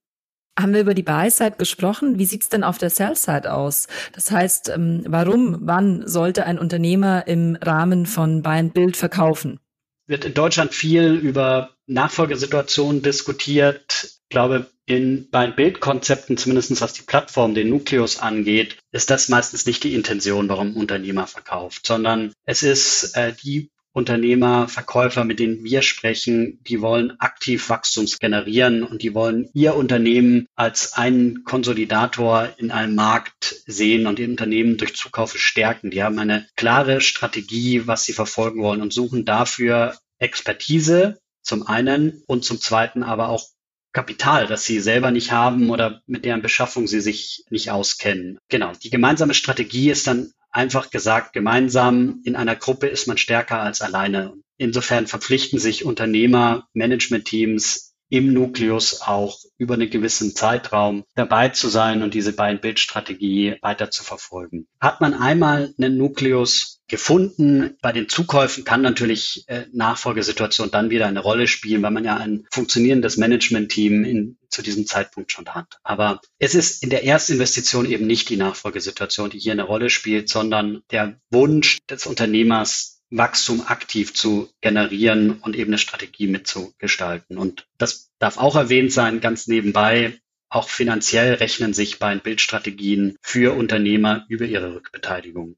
haben 0.62 0.74
wir 0.74 0.80
über 0.80 0.94
die 0.94 1.02
Buy-Side 1.02 1.56
gesprochen. 1.58 2.18
Wie 2.18 2.24
sieht's 2.24 2.48
denn 2.48 2.64
auf 2.64 2.78
der 2.78 2.90
Sell-Side 2.90 3.52
aus? 3.52 3.88
Das 4.12 4.30
heißt, 4.30 4.70
ähm, 4.70 5.04
warum, 5.06 5.58
wann 5.62 6.06
sollte 6.06 6.44
ein 6.44 6.58
Unternehmer 6.58 7.26
im 7.26 7.56
Rahmen 7.56 8.06
von 8.06 8.42
Buy 8.42 8.58
and 8.58 8.74
Build 8.74 8.96
verkaufen? 8.96 9.60
Wird 10.06 10.24
in 10.24 10.34
Deutschland 10.34 10.74
viel 10.74 11.14
über 11.14 11.70
Nachfolgesituationen 11.86 13.02
diskutiert. 13.02 14.04
Ich 14.04 14.28
glaube, 14.28 14.66
in 14.86 15.30
Buy 15.30 15.46
and 15.46 15.56
Build 15.56 15.80
Konzepten, 15.80 16.36
zumindest 16.36 16.80
was 16.80 16.92
die 16.92 17.02
Plattform, 17.02 17.54
den 17.54 17.68
Nukleus 17.68 18.18
angeht, 18.18 18.76
ist 18.92 19.10
das 19.10 19.28
meistens 19.28 19.66
nicht 19.66 19.84
die 19.84 19.94
Intention, 19.94 20.48
warum 20.48 20.68
ein 20.68 20.76
Unternehmer 20.76 21.26
verkauft, 21.26 21.86
sondern 21.86 22.32
es 22.44 22.62
ist 22.62 23.16
äh, 23.16 23.32
die 23.32 23.70
Unternehmer, 23.92 24.68
Verkäufer, 24.68 25.24
mit 25.24 25.40
denen 25.40 25.64
wir 25.64 25.82
sprechen, 25.82 26.60
die 26.62 26.80
wollen 26.80 27.18
aktiv 27.18 27.68
Wachstums 27.70 28.18
generieren 28.18 28.84
und 28.84 29.02
die 29.02 29.14
wollen 29.14 29.48
ihr 29.52 29.74
Unternehmen 29.74 30.46
als 30.54 30.92
einen 30.92 31.44
Konsolidator 31.44 32.50
in 32.56 32.70
einem 32.70 32.94
Markt 32.94 33.62
sehen 33.66 34.06
und 34.06 34.18
ihr 34.18 34.28
Unternehmen 34.28 34.76
durch 34.76 34.94
Zukaufe 34.94 35.38
stärken. 35.38 35.90
Die 35.90 36.02
haben 36.02 36.18
eine 36.18 36.46
klare 36.56 37.00
Strategie, 37.00 37.86
was 37.86 38.04
sie 38.04 38.12
verfolgen 38.12 38.62
wollen 38.62 38.82
und 38.82 38.92
suchen 38.92 39.24
dafür 39.24 39.96
Expertise 40.18 41.18
zum 41.42 41.66
einen 41.66 42.22
und 42.26 42.44
zum 42.44 42.60
zweiten 42.60 43.02
aber 43.02 43.28
auch 43.28 43.44
Kapital, 43.92 44.46
das 44.46 44.64
sie 44.64 44.78
selber 44.78 45.10
nicht 45.10 45.32
haben 45.32 45.68
oder 45.68 46.00
mit 46.06 46.24
deren 46.24 46.42
Beschaffung 46.42 46.86
sie 46.86 47.00
sich 47.00 47.44
nicht 47.50 47.72
auskennen. 47.72 48.38
Genau. 48.48 48.72
Die 48.80 48.90
gemeinsame 48.90 49.34
Strategie 49.34 49.90
ist 49.90 50.06
dann 50.06 50.32
einfach 50.50 50.90
gesagt, 50.90 51.32
gemeinsam 51.32 52.20
in 52.24 52.36
einer 52.36 52.56
Gruppe 52.56 52.86
ist 52.86 53.06
man 53.06 53.18
stärker 53.18 53.60
als 53.60 53.80
alleine. 53.80 54.34
Insofern 54.56 55.06
verpflichten 55.06 55.58
sich 55.58 55.84
Unternehmer, 55.84 56.68
Managementteams 56.74 57.89
im 58.10 58.34
Nukleus 58.34 59.00
auch 59.00 59.38
über 59.56 59.74
einen 59.74 59.88
gewissen 59.88 60.34
Zeitraum 60.34 61.04
dabei 61.14 61.48
zu 61.48 61.68
sein 61.68 62.02
und 62.02 62.12
diese 62.12 62.32
Buy-and-Build-Strategie 62.32 63.56
weiter 63.62 63.90
zu 63.90 64.04
verfolgen. 64.04 64.66
Hat 64.80 65.00
man 65.00 65.14
einmal 65.14 65.72
einen 65.78 65.96
Nukleus 65.96 66.80
gefunden, 66.88 67.76
bei 67.80 67.92
den 67.92 68.08
Zukäufen 68.08 68.64
kann 68.64 68.82
natürlich 68.82 69.44
äh, 69.46 69.66
Nachfolgesituation 69.72 70.72
dann 70.72 70.90
wieder 70.90 71.06
eine 71.06 71.20
Rolle 71.20 71.46
spielen, 71.46 71.82
weil 71.82 71.92
man 71.92 72.04
ja 72.04 72.16
ein 72.16 72.46
funktionierendes 72.50 73.16
Management-Team 73.16 74.36
zu 74.48 74.62
diesem 74.62 74.86
Zeitpunkt 74.86 75.30
schon 75.30 75.48
hat. 75.48 75.78
Aber 75.84 76.20
es 76.38 76.56
ist 76.56 76.82
in 76.82 76.90
der 76.90 77.04
Erstinvestition 77.04 77.88
eben 77.88 78.08
nicht 78.08 78.28
die 78.28 78.36
Nachfolgesituation, 78.36 79.30
die 79.30 79.38
hier 79.38 79.52
eine 79.52 79.62
Rolle 79.62 79.88
spielt, 79.88 80.28
sondern 80.28 80.82
der 80.90 81.20
Wunsch 81.30 81.78
des 81.88 82.06
Unternehmers, 82.06 82.99
Wachstum 83.10 83.66
aktiv 83.66 84.14
zu 84.14 84.50
generieren 84.60 85.40
und 85.40 85.56
eben 85.56 85.70
eine 85.70 85.78
Strategie 85.78 86.28
mitzugestalten. 86.28 87.38
Und 87.38 87.66
das 87.76 88.10
darf 88.18 88.38
auch 88.38 88.56
erwähnt 88.56 88.92
sein, 88.92 89.20
ganz 89.20 89.46
nebenbei. 89.46 90.18
Auch 90.48 90.68
finanziell 90.68 91.34
rechnen 91.34 91.74
sich 91.74 91.98
bei 91.98 92.14
Bildstrategien 92.16 93.16
für 93.22 93.56
Unternehmer 93.56 94.24
über 94.28 94.46
ihre 94.46 94.74
Rückbeteiligung. 94.74 95.56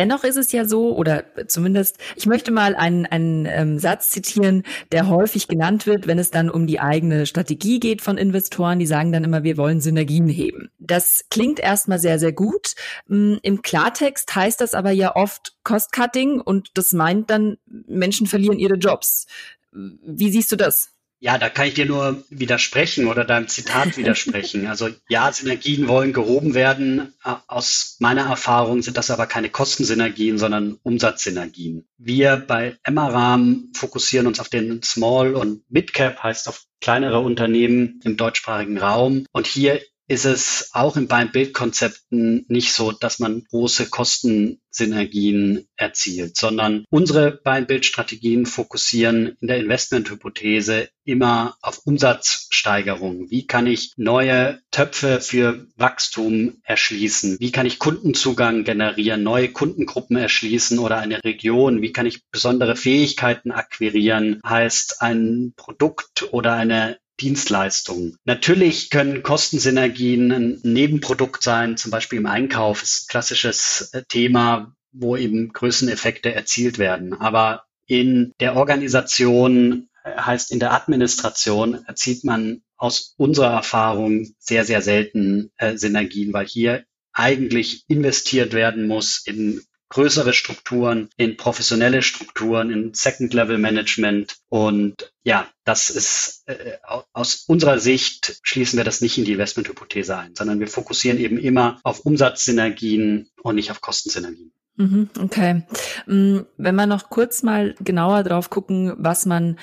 Dennoch 0.00 0.24
ist 0.24 0.36
es 0.36 0.50
ja 0.50 0.64
so, 0.64 0.96
oder 0.96 1.24
zumindest, 1.46 1.98
ich 2.16 2.24
möchte 2.24 2.52
mal 2.52 2.74
einen, 2.74 3.04
einen 3.04 3.44
ähm, 3.44 3.78
Satz 3.78 4.08
zitieren, 4.08 4.62
der 4.92 5.08
häufig 5.08 5.46
genannt 5.46 5.86
wird, 5.86 6.06
wenn 6.06 6.18
es 6.18 6.30
dann 6.30 6.48
um 6.48 6.66
die 6.66 6.80
eigene 6.80 7.26
Strategie 7.26 7.80
geht 7.80 8.00
von 8.00 8.16
Investoren. 8.16 8.78
Die 8.78 8.86
sagen 8.86 9.12
dann 9.12 9.24
immer, 9.24 9.42
wir 9.42 9.58
wollen 9.58 9.82
Synergien 9.82 10.26
heben. 10.26 10.70
Das 10.78 11.26
klingt 11.28 11.60
erstmal 11.60 11.98
sehr, 11.98 12.18
sehr 12.18 12.32
gut. 12.32 12.76
Mm, 13.08 13.34
Im 13.42 13.60
Klartext 13.60 14.34
heißt 14.34 14.62
das 14.62 14.72
aber 14.72 14.90
ja 14.90 15.14
oft 15.16 15.58
Cost-Cutting 15.64 16.40
und 16.40 16.70
das 16.78 16.94
meint 16.94 17.28
dann, 17.28 17.58
Menschen 17.66 18.26
verlieren 18.26 18.58
ihre 18.58 18.76
Jobs. 18.76 19.26
Wie 19.70 20.30
siehst 20.30 20.50
du 20.50 20.56
das? 20.56 20.94
Ja, 21.22 21.36
da 21.36 21.50
kann 21.50 21.66
ich 21.66 21.74
dir 21.74 21.84
nur 21.84 22.24
widersprechen 22.30 23.06
oder 23.06 23.24
deinem 23.24 23.46
Zitat 23.46 23.96
widersprechen. 23.98 24.66
Also 24.66 24.88
ja, 25.08 25.30
Synergien 25.30 25.86
wollen 25.86 26.14
gehoben 26.14 26.54
werden. 26.54 27.12
Aus 27.46 27.96
meiner 28.00 28.22
Erfahrung 28.22 28.82
sind 28.82 28.96
das 28.96 29.10
aber 29.10 29.26
keine 29.26 29.50
Kostensynergien, 29.50 30.38
sondern 30.38 30.78
Umsatzsynergien. 30.82 31.86
Wir 31.98 32.36
bei 32.36 32.78
Emmaram 32.82 33.70
fokussieren 33.74 34.26
uns 34.26 34.40
auf 34.40 34.48
den 34.48 34.82
Small 34.82 35.34
und 35.34 35.62
Midcap, 35.70 36.22
heißt 36.22 36.48
auf 36.48 36.64
kleinere 36.80 37.20
Unternehmen 37.20 38.00
im 38.04 38.16
deutschsprachigen 38.16 38.78
Raum. 38.78 39.26
Und 39.32 39.46
hier 39.46 39.80
ist 40.10 40.24
es 40.24 40.70
auch 40.72 40.96
in 40.96 41.06
beiden 41.06 41.30
Bildkonzepten 41.30 42.44
nicht 42.48 42.72
so, 42.72 42.90
dass 42.90 43.20
man 43.20 43.44
große 43.48 43.90
Kostensynergien 43.90 45.68
erzielt, 45.76 46.36
sondern 46.36 46.84
unsere 46.90 47.30
beiden 47.30 47.68
Bildstrategien 47.68 48.44
fokussieren 48.44 49.36
in 49.40 49.46
der 49.46 49.58
Investmenthypothese 49.58 50.88
immer 51.04 51.56
auf 51.62 51.86
Umsatzsteigerung. 51.86 53.30
Wie 53.30 53.46
kann 53.46 53.68
ich 53.68 53.92
neue 53.96 54.60
Töpfe 54.72 55.20
für 55.20 55.68
Wachstum 55.76 56.58
erschließen? 56.64 57.36
Wie 57.38 57.52
kann 57.52 57.66
ich 57.66 57.78
Kundenzugang 57.78 58.64
generieren, 58.64 59.22
neue 59.22 59.52
Kundengruppen 59.52 60.16
erschließen 60.16 60.80
oder 60.80 60.98
eine 60.98 61.22
Region? 61.22 61.82
Wie 61.82 61.92
kann 61.92 62.06
ich 62.06 62.28
besondere 62.32 62.74
Fähigkeiten 62.74 63.52
akquirieren? 63.52 64.40
Heißt 64.44 65.02
ein 65.02 65.52
Produkt 65.54 66.32
oder 66.32 66.54
eine 66.54 66.98
Dienstleistungen. 67.20 68.16
Natürlich 68.24 68.90
können 68.90 69.22
Kostensynergien 69.22 70.32
ein 70.32 70.60
Nebenprodukt 70.62 71.42
sein, 71.42 71.76
zum 71.76 71.90
Beispiel 71.90 72.18
im 72.18 72.26
Einkauf 72.26 72.82
ist 72.82 73.04
ein 73.04 73.10
klassisches 73.10 73.90
äh, 73.92 74.02
Thema, 74.08 74.74
wo 74.92 75.16
eben 75.16 75.52
Größeneffekte 75.52 76.34
erzielt 76.34 76.78
werden. 76.78 77.14
Aber 77.14 77.64
in 77.86 78.32
der 78.40 78.56
Organisation, 78.56 79.88
äh, 80.04 80.16
heißt 80.16 80.50
in 80.52 80.60
der 80.60 80.72
Administration, 80.72 81.84
erzielt 81.86 82.24
man 82.24 82.62
aus 82.76 83.14
unserer 83.18 83.52
Erfahrung 83.52 84.34
sehr, 84.38 84.64
sehr 84.64 84.80
selten 84.80 85.50
äh, 85.56 85.76
Synergien, 85.76 86.32
weil 86.32 86.46
hier 86.46 86.84
eigentlich 87.12 87.84
investiert 87.88 88.52
werden 88.52 88.86
muss 88.86 89.22
in 89.26 89.62
größere 89.90 90.32
Strukturen, 90.32 91.10
in 91.16 91.36
professionelle 91.36 92.02
Strukturen, 92.02 92.70
in 92.70 92.94
Second-Level-Management. 92.94 94.36
Und 94.48 95.12
ja, 95.22 95.48
das 95.64 95.90
ist 95.90 96.44
äh, 96.46 96.78
aus 97.12 97.44
unserer 97.46 97.78
Sicht 97.78 98.40
schließen 98.42 98.76
wir 98.78 98.84
das 98.84 99.00
nicht 99.00 99.18
in 99.18 99.24
die 99.24 99.32
Investmenthypothese 99.32 100.16
ein, 100.16 100.34
sondern 100.34 100.60
wir 100.60 100.68
fokussieren 100.68 101.18
eben 101.18 101.38
immer 101.38 101.80
auf 101.82 102.00
Umsatzsynergien 102.00 103.28
und 103.42 103.56
nicht 103.56 103.70
auf 103.70 103.80
Kostensynergien. 103.80 104.52
Mhm, 104.76 105.10
okay. 105.18 105.64
Mm, 106.06 106.38
wenn 106.56 106.74
wir 106.76 106.86
noch 106.86 107.10
kurz 107.10 107.42
mal 107.42 107.74
genauer 107.80 108.22
drauf 108.22 108.48
gucken, 108.48 108.94
was 108.96 109.26
man 109.26 109.58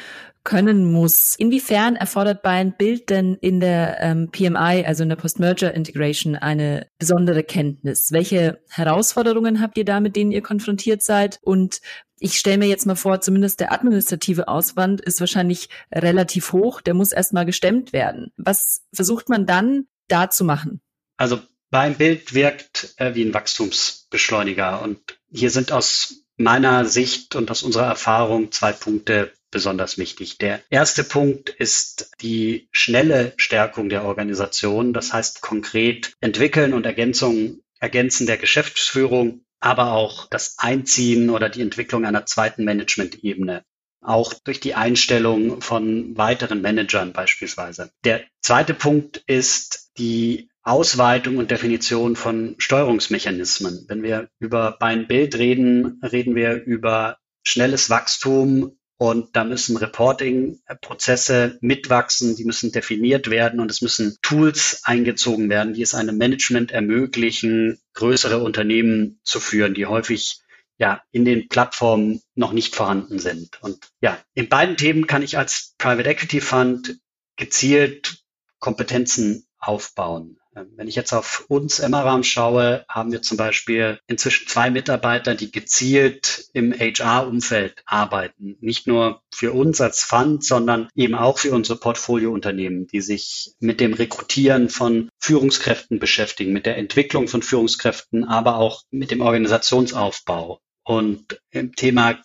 können 0.47 0.89
muss. 0.93 1.35
Inwiefern 1.35 1.97
erfordert 1.97 2.41
Bild 2.77 3.09
denn 3.09 3.35
in 3.35 3.59
der 3.59 3.97
ähm, 3.99 4.31
PMI, 4.31 4.85
also 4.87 5.03
in 5.03 5.09
der 5.09 5.17
Post-Merger 5.17 5.73
Integration, 5.73 6.37
eine 6.37 6.87
besondere 6.97 7.43
Kenntnis? 7.43 8.13
Welche 8.13 8.63
Herausforderungen 8.69 9.59
habt 9.59 9.77
ihr 9.77 9.83
da, 9.83 9.99
mit 9.99 10.15
denen 10.15 10.31
ihr 10.31 10.41
konfrontiert 10.41 11.03
seid? 11.03 11.39
Und 11.41 11.81
ich 12.17 12.39
stelle 12.39 12.59
mir 12.59 12.67
jetzt 12.67 12.85
mal 12.85 12.95
vor, 12.95 13.19
zumindest 13.19 13.59
der 13.59 13.73
administrative 13.73 14.47
Auswand 14.47 15.01
ist 15.01 15.19
wahrscheinlich 15.19 15.67
relativ 15.93 16.53
hoch. 16.53 16.79
Der 16.79 16.93
muss 16.93 17.11
erstmal 17.11 17.45
gestemmt 17.45 17.91
werden. 17.91 18.31
Was 18.37 18.85
versucht 18.93 19.27
man 19.27 19.45
dann 19.45 19.87
da 20.07 20.29
zu 20.29 20.45
machen? 20.45 20.79
Also 21.17 21.41
Buy 21.71 21.89
Bild 21.89 22.33
wirkt 22.33 22.93
äh, 22.95 23.15
wie 23.15 23.25
ein 23.25 23.33
Wachstumsbeschleuniger. 23.33 24.81
Und 24.81 25.19
hier 25.29 25.49
sind 25.49 25.73
aus 25.73 26.23
meiner 26.37 26.85
Sicht 26.85 27.35
und 27.35 27.51
aus 27.51 27.63
unserer 27.63 27.87
Erfahrung 27.87 28.53
zwei 28.53 28.71
Punkte 28.71 29.33
besonders 29.51 29.97
wichtig. 29.97 30.37
Der 30.37 30.61
erste 30.69 31.03
Punkt 31.03 31.49
ist 31.49 32.11
die 32.21 32.67
schnelle 32.71 33.33
Stärkung 33.37 33.89
der 33.89 34.03
Organisation. 34.03 34.93
Das 34.93 35.13
heißt 35.13 35.41
konkret 35.41 36.13
entwickeln 36.19 36.73
und 36.73 36.85
Ergänzung, 36.85 37.59
Ergänzen 37.79 38.27
der 38.27 38.37
Geschäftsführung, 38.37 39.45
aber 39.59 39.93
auch 39.93 40.27
das 40.29 40.55
Einziehen 40.57 41.29
oder 41.29 41.49
die 41.49 41.61
Entwicklung 41.61 42.05
einer 42.05 42.25
zweiten 42.25 42.63
Management-Ebene. 42.63 43.63
Auch 44.01 44.33
durch 44.33 44.59
die 44.59 44.75
Einstellung 44.75 45.61
von 45.61 46.15
weiteren 46.17 46.61
Managern 46.61 47.13
beispielsweise. 47.13 47.91
Der 48.03 48.23
zweite 48.41 48.73
Punkt 48.73 49.23
ist 49.27 49.91
die 49.97 50.49
Ausweitung 50.61 51.37
und 51.37 51.49
Definition 51.49 52.15
von 52.15 52.55
Steuerungsmechanismen. 52.57 53.85
Wenn 53.87 54.03
wir 54.03 54.29
über 54.39 54.77
Bein 54.79 55.07
Bild 55.07 55.35
reden, 55.35 56.01
reden 56.03 56.35
wir 56.35 56.61
über 56.63 57.17
schnelles 57.43 57.89
Wachstum 57.89 58.77
und 58.97 59.35
da 59.35 59.43
müssen 59.43 59.77
Reporting-Prozesse 59.77 61.59
mitwachsen, 61.61 62.35
die 62.35 62.45
müssen 62.45 62.71
definiert 62.71 63.29
werden 63.29 63.59
und 63.59 63.69
es 63.69 63.81
müssen 63.81 64.17
Tools 64.23 64.81
eingezogen 64.83 65.49
werden, 65.49 65.73
die 65.73 65.83
es 65.83 65.93
einem 65.93 66.17
Management 66.17 66.71
ermöglichen, 66.71 67.79
größere 67.93 68.43
Unternehmen 68.43 69.19
zu 69.23 69.39
führen, 69.39 69.75
die 69.75 69.85
häufig 69.85 70.39
ja 70.79 71.01
in 71.11 71.25
den 71.25 71.47
Plattformen 71.47 72.21
noch 72.33 72.53
nicht 72.53 72.75
vorhanden 72.75 73.19
sind. 73.19 73.61
Und 73.61 73.89
ja, 74.01 74.17
in 74.33 74.49
beiden 74.49 74.77
Themen 74.77 75.05
kann 75.05 75.21
ich 75.21 75.37
als 75.37 75.75
Private 75.77 76.09
Equity 76.09 76.41
Fund 76.41 76.99
gezielt 77.35 78.23
Kompetenzen 78.59 79.47
aufbauen. 79.59 80.39
Ähm, 80.57 80.73
wenn 80.75 80.87
ich 80.87 80.95
jetzt 80.95 81.13
auf 81.13 81.45
uns 81.47 81.79
Emmeram 81.79 82.23
schaue, 82.23 82.85
haben 82.89 83.11
wir 83.11 83.21
zum 83.21 83.37
Beispiel 83.37 83.99
inzwischen 84.07 84.47
zwei 84.47 84.69
Mitarbeiter, 84.69 85.35
die 85.35 85.51
gezielt 85.51 86.49
im 86.53 86.73
HR-Umfeld 86.73 87.83
arbeiten. 87.85 88.57
Nicht 88.59 88.87
nur 88.87 89.21
für 89.33 89.53
uns 89.53 89.81
als 89.81 90.03
Fund, 90.03 90.43
sondern 90.43 90.89
eben 90.95 91.15
auch 91.15 91.39
für 91.39 91.51
unsere 91.51 91.79
Portfoliounternehmen, 91.79 92.87
die 92.87 93.01
sich 93.01 93.53
mit 93.59 93.79
dem 93.79 93.93
Rekrutieren 93.93 94.69
von 94.69 95.09
Führungskräften 95.19 95.99
beschäftigen, 95.99 96.53
mit 96.53 96.65
der 96.65 96.77
Entwicklung 96.77 97.27
von 97.27 97.41
Führungskräften, 97.41 98.23
aber 98.23 98.57
auch 98.57 98.83
mit 98.89 99.11
dem 99.11 99.21
Organisationsaufbau. 99.21 100.59
Und 100.83 101.41
im 101.51 101.75
Thema 101.75 102.17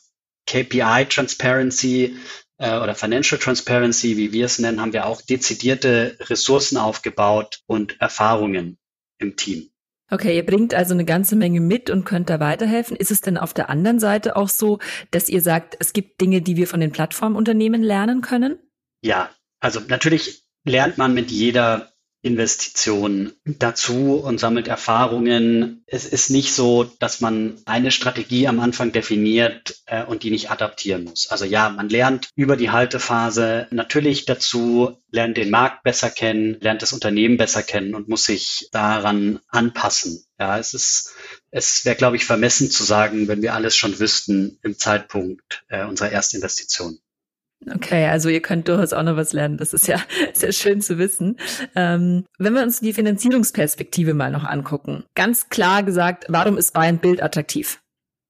KPI 0.46 1.06
Transparency 1.08 2.16
äh, 2.58 2.78
oder 2.78 2.94
Financial 2.94 3.40
Transparency, 3.40 4.16
wie 4.16 4.32
wir 4.32 4.46
es 4.46 4.58
nennen, 4.58 4.80
haben 4.80 4.92
wir 4.92 5.06
auch 5.06 5.22
dezidierte 5.22 6.16
Ressourcen 6.20 6.76
aufgebaut 6.76 7.60
und 7.66 8.00
Erfahrungen 8.00 8.78
im 9.18 9.36
Team. 9.36 9.68
Okay, 10.10 10.36
ihr 10.36 10.44
bringt 10.44 10.74
also 10.74 10.92
eine 10.92 11.06
ganze 11.06 11.36
Menge 11.36 11.60
mit 11.60 11.88
und 11.88 12.04
könnt 12.04 12.28
da 12.28 12.38
weiterhelfen. 12.38 12.96
Ist 12.96 13.10
es 13.10 13.22
denn 13.22 13.38
auf 13.38 13.54
der 13.54 13.70
anderen 13.70 13.98
Seite 13.98 14.36
auch 14.36 14.50
so, 14.50 14.78
dass 15.10 15.30
ihr 15.30 15.40
sagt, 15.40 15.76
es 15.80 15.94
gibt 15.94 16.20
Dinge, 16.20 16.42
die 16.42 16.56
wir 16.56 16.66
von 16.66 16.80
den 16.80 16.92
Plattformunternehmen 16.92 17.82
lernen 17.82 18.20
können? 18.20 18.58
Ja, 19.02 19.30
also 19.60 19.80
natürlich 19.80 20.44
lernt 20.64 20.98
man 20.98 21.14
mit 21.14 21.30
jeder 21.30 21.91
Investition 22.22 23.32
dazu 23.44 24.14
und 24.14 24.38
sammelt 24.38 24.68
Erfahrungen. 24.68 25.82
Es 25.86 26.06
ist 26.06 26.30
nicht 26.30 26.54
so, 26.54 26.84
dass 26.84 27.20
man 27.20 27.60
eine 27.64 27.90
Strategie 27.90 28.46
am 28.46 28.60
Anfang 28.60 28.92
definiert 28.92 29.82
äh, 29.86 30.04
und 30.04 30.22
die 30.22 30.30
nicht 30.30 30.50
adaptieren 30.50 31.04
muss. 31.04 31.26
Also 31.28 31.44
ja, 31.44 31.68
man 31.68 31.88
lernt 31.88 32.28
über 32.36 32.56
die 32.56 32.70
Haltephase 32.70 33.66
natürlich 33.72 34.24
dazu, 34.24 34.96
lernt 35.10 35.36
den 35.36 35.50
Markt 35.50 35.82
besser 35.82 36.10
kennen, 36.10 36.58
lernt 36.60 36.82
das 36.82 36.92
Unternehmen 36.92 37.36
besser 37.36 37.64
kennen 37.64 37.94
und 37.94 38.08
muss 38.08 38.24
sich 38.24 38.68
daran 38.70 39.40
anpassen. 39.48 40.24
Ja, 40.38 40.58
es 40.58 40.74
ist, 40.74 41.14
es 41.50 41.84
wäre, 41.84 41.96
glaube 41.96 42.16
ich, 42.16 42.24
vermessen 42.24 42.70
zu 42.70 42.84
sagen, 42.84 43.26
wenn 43.26 43.42
wir 43.42 43.54
alles 43.54 43.76
schon 43.76 43.98
wüssten 43.98 44.58
im 44.62 44.78
Zeitpunkt 44.78 45.64
äh, 45.68 45.84
unserer 45.84 46.10
Erstinvestition. 46.10 47.00
Okay, 47.70 48.06
also 48.06 48.28
ihr 48.28 48.42
könnt 48.42 48.68
durchaus 48.68 48.92
auch 48.92 49.02
noch 49.02 49.16
was 49.16 49.32
lernen. 49.32 49.56
Das 49.56 49.72
ist 49.72 49.86
ja 49.86 50.00
sehr 50.32 50.52
schön 50.52 50.80
zu 50.80 50.98
wissen. 50.98 51.38
Ähm, 51.74 52.24
wenn 52.38 52.54
wir 52.54 52.62
uns 52.62 52.80
die 52.80 52.92
Finanzierungsperspektive 52.92 54.14
mal 54.14 54.30
noch 54.30 54.44
angucken, 54.44 55.04
ganz 55.14 55.48
klar 55.48 55.82
gesagt, 55.82 56.24
warum 56.28 56.58
ist 56.58 56.72
Buy 56.72 56.88
and 56.88 57.02
Build 57.02 57.22
attraktiv? 57.22 57.80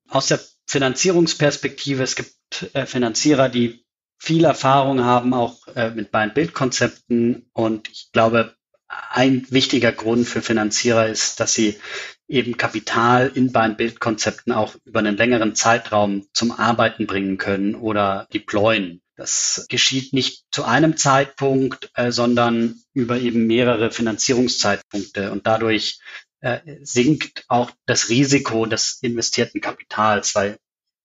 Aus 0.08 0.26
der 0.26 0.40
Finanzierungsperspektive, 0.66 2.02
es 2.02 2.16
gibt 2.16 2.34
äh, 2.74 2.86
Finanzierer, 2.86 3.48
die 3.48 3.84
viel 4.18 4.44
Erfahrung 4.44 5.02
haben, 5.04 5.34
auch 5.34 5.66
äh, 5.74 5.90
mit 5.90 6.12
Buy 6.12 6.22
and 6.22 6.34
Build 6.34 6.54
Konzepten. 6.54 7.46
Und 7.52 7.88
ich 7.88 8.10
glaube, 8.12 8.54
ein 9.10 9.46
wichtiger 9.50 9.92
Grund 9.92 10.28
für 10.28 10.42
Finanzierer 10.42 11.08
ist, 11.08 11.40
dass 11.40 11.54
sie 11.54 11.78
eben 12.28 12.56
Kapital 12.56 13.30
in 13.34 13.52
Buy 13.52 13.62
and 13.62 13.78
Build 13.78 14.00
Konzepten 14.00 14.52
auch 14.52 14.74
über 14.84 15.00
einen 15.00 15.16
längeren 15.16 15.54
Zeitraum 15.54 16.26
zum 16.32 16.52
Arbeiten 16.52 17.06
bringen 17.06 17.36
können 17.38 17.74
oder 17.74 18.26
deployen. 18.32 19.02
Das 19.22 19.66
geschieht 19.68 20.12
nicht 20.12 20.46
zu 20.50 20.64
einem 20.64 20.96
Zeitpunkt, 20.96 21.92
äh, 21.94 22.10
sondern 22.10 22.82
über 22.92 23.20
eben 23.20 23.46
mehrere 23.46 23.92
Finanzierungszeitpunkte 23.92 25.30
und 25.30 25.46
dadurch 25.46 26.00
äh, 26.40 26.58
sinkt 26.82 27.44
auch 27.46 27.70
das 27.86 28.08
Risiko 28.08 28.66
des 28.66 28.98
investierten 29.00 29.60
Kapitals, 29.60 30.34
weil 30.34 30.58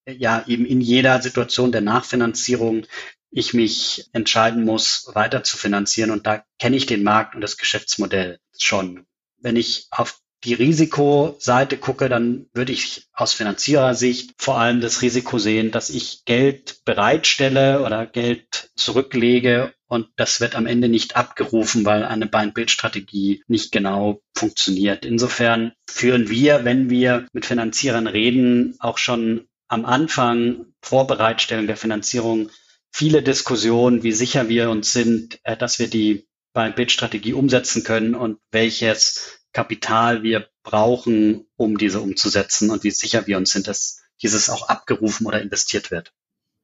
äh, 0.05 0.13
ja 0.13 0.43
eben 0.47 0.65
in 0.65 0.81
jeder 0.81 1.21
Situation 1.21 1.71
der 1.71 1.81
Nachfinanzierung 1.81 2.88
ich 3.29 3.53
mich 3.53 4.09
entscheiden 4.13 4.65
muss, 4.65 5.12
weiter 5.13 5.43
zu 5.43 5.55
finanzieren 5.55 6.09
und 6.09 6.25
da 6.25 6.43
kenne 6.57 6.75
ich 6.75 6.88
den 6.88 7.03
Markt 7.03 7.36
und 7.36 7.41
das 7.41 7.57
Geschäftsmodell 7.57 8.39
schon. 8.57 9.05
Wenn 9.38 9.57
ich 9.57 9.89
auf 9.91 10.19
die 10.44 10.53
Risikoseite 10.53 11.77
gucke, 11.77 12.10
dann 12.10 12.48
würde 12.53 12.72
ich 12.72 13.08
aus 13.13 13.34
Finanzierersicht 13.34 14.34
vor 14.38 14.60
allem 14.60 14.82
das 14.82 15.01
Risiko 15.01 15.39
sehen, 15.39 15.72
dass 15.72 15.89
ich 15.89 16.25
Geld 16.25 16.82
bereitstelle 16.86 17.84
oder 17.84 18.06
Geld 18.06 18.70
zurücklege 18.75 19.74
und 19.88 20.08
das 20.15 20.39
wird 20.41 20.56
am 20.56 20.67
Ende 20.67 20.89
nicht 20.89 21.15
abgerufen, 21.15 21.86
weil 21.86 22.03
eine 22.03 22.27
Buy-and-Build-Strategie 22.27 23.44
nicht 23.48 23.72
genau 23.72 24.22
funktioniert. 24.36 25.06
Insofern 25.06 25.72
führen 25.89 26.29
wir, 26.29 26.65
wenn 26.65 26.89
wir 26.89 27.25
mit 27.34 27.46
Finanzierern 27.46 28.08
reden, 28.08 28.75
auch 28.79 28.98
schon 28.98 29.48
am 29.67 29.86
Anfang 29.86 30.65
vor 30.82 31.08
Bereitstellung 31.08 31.67
der 31.67 31.77
Finanzierung 31.77 32.50
viele 32.91 33.22
Diskussionen, 33.22 34.03
wie 34.03 34.12
sicher 34.12 34.50
wir 34.50 34.70
uns 34.70 34.91
sind, 34.91 35.39
äh, 35.44 35.58
dass 35.58 35.79
wir 35.79 35.88
die 35.88 36.27
Buy-and-Build-Strategie 36.53 37.34
umsetzen 37.34 37.84
können 37.84 38.15
und 38.15 38.39
welches 38.51 39.37
Kapital 39.54 40.24
wir 40.24 40.48
brauchen, 40.63 41.46
um 41.56 41.77
diese 41.77 42.01
umzusetzen 42.01 42.70
und 42.70 42.84
wie 42.84 42.92
sicher 42.92 43.27
wir 43.27 43.38
uns 43.38 43.51
sind, 43.51 43.68
dass 43.68 44.04
dieses 44.22 44.50
auch 44.50 44.70
abgerufen 44.70 45.25
oder 45.27 45.42
investiert 45.42 45.92
wird. 45.92 46.13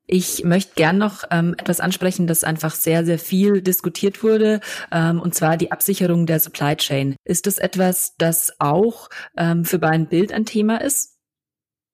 Ich 0.05 0.43
möchte 0.43 0.73
gern 0.75 0.97
noch 0.97 1.23
ähm, 1.31 1.55
etwas 1.57 1.79
ansprechen, 1.79 2.27
das 2.27 2.43
einfach 2.43 2.75
sehr, 2.75 3.05
sehr 3.05 3.19
viel 3.19 3.61
diskutiert 3.61 4.21
wurde, 4.21 4.59
ähm, 4.91 5.21
und 5.21 5.33
zwar 5.33 5.55
die 5.55 5.71
Absicherung 5.71 6.25
der 6.25 6.41
Supply 6.41 6.75
Chain. 6.75 7.15
Ist 7.23 7.47
das 7.47 7.57
etwas, 7.57 8.13
das 8.17 8.51
auch 8.59 9.09
ähm, 9.37 9.63
für 9.63 9.79
Buy 9.79 9.97
Bild 9.99 10.33
ein 10.33 10.45
Thema 10.45 10.81
ist? 10.81 11.17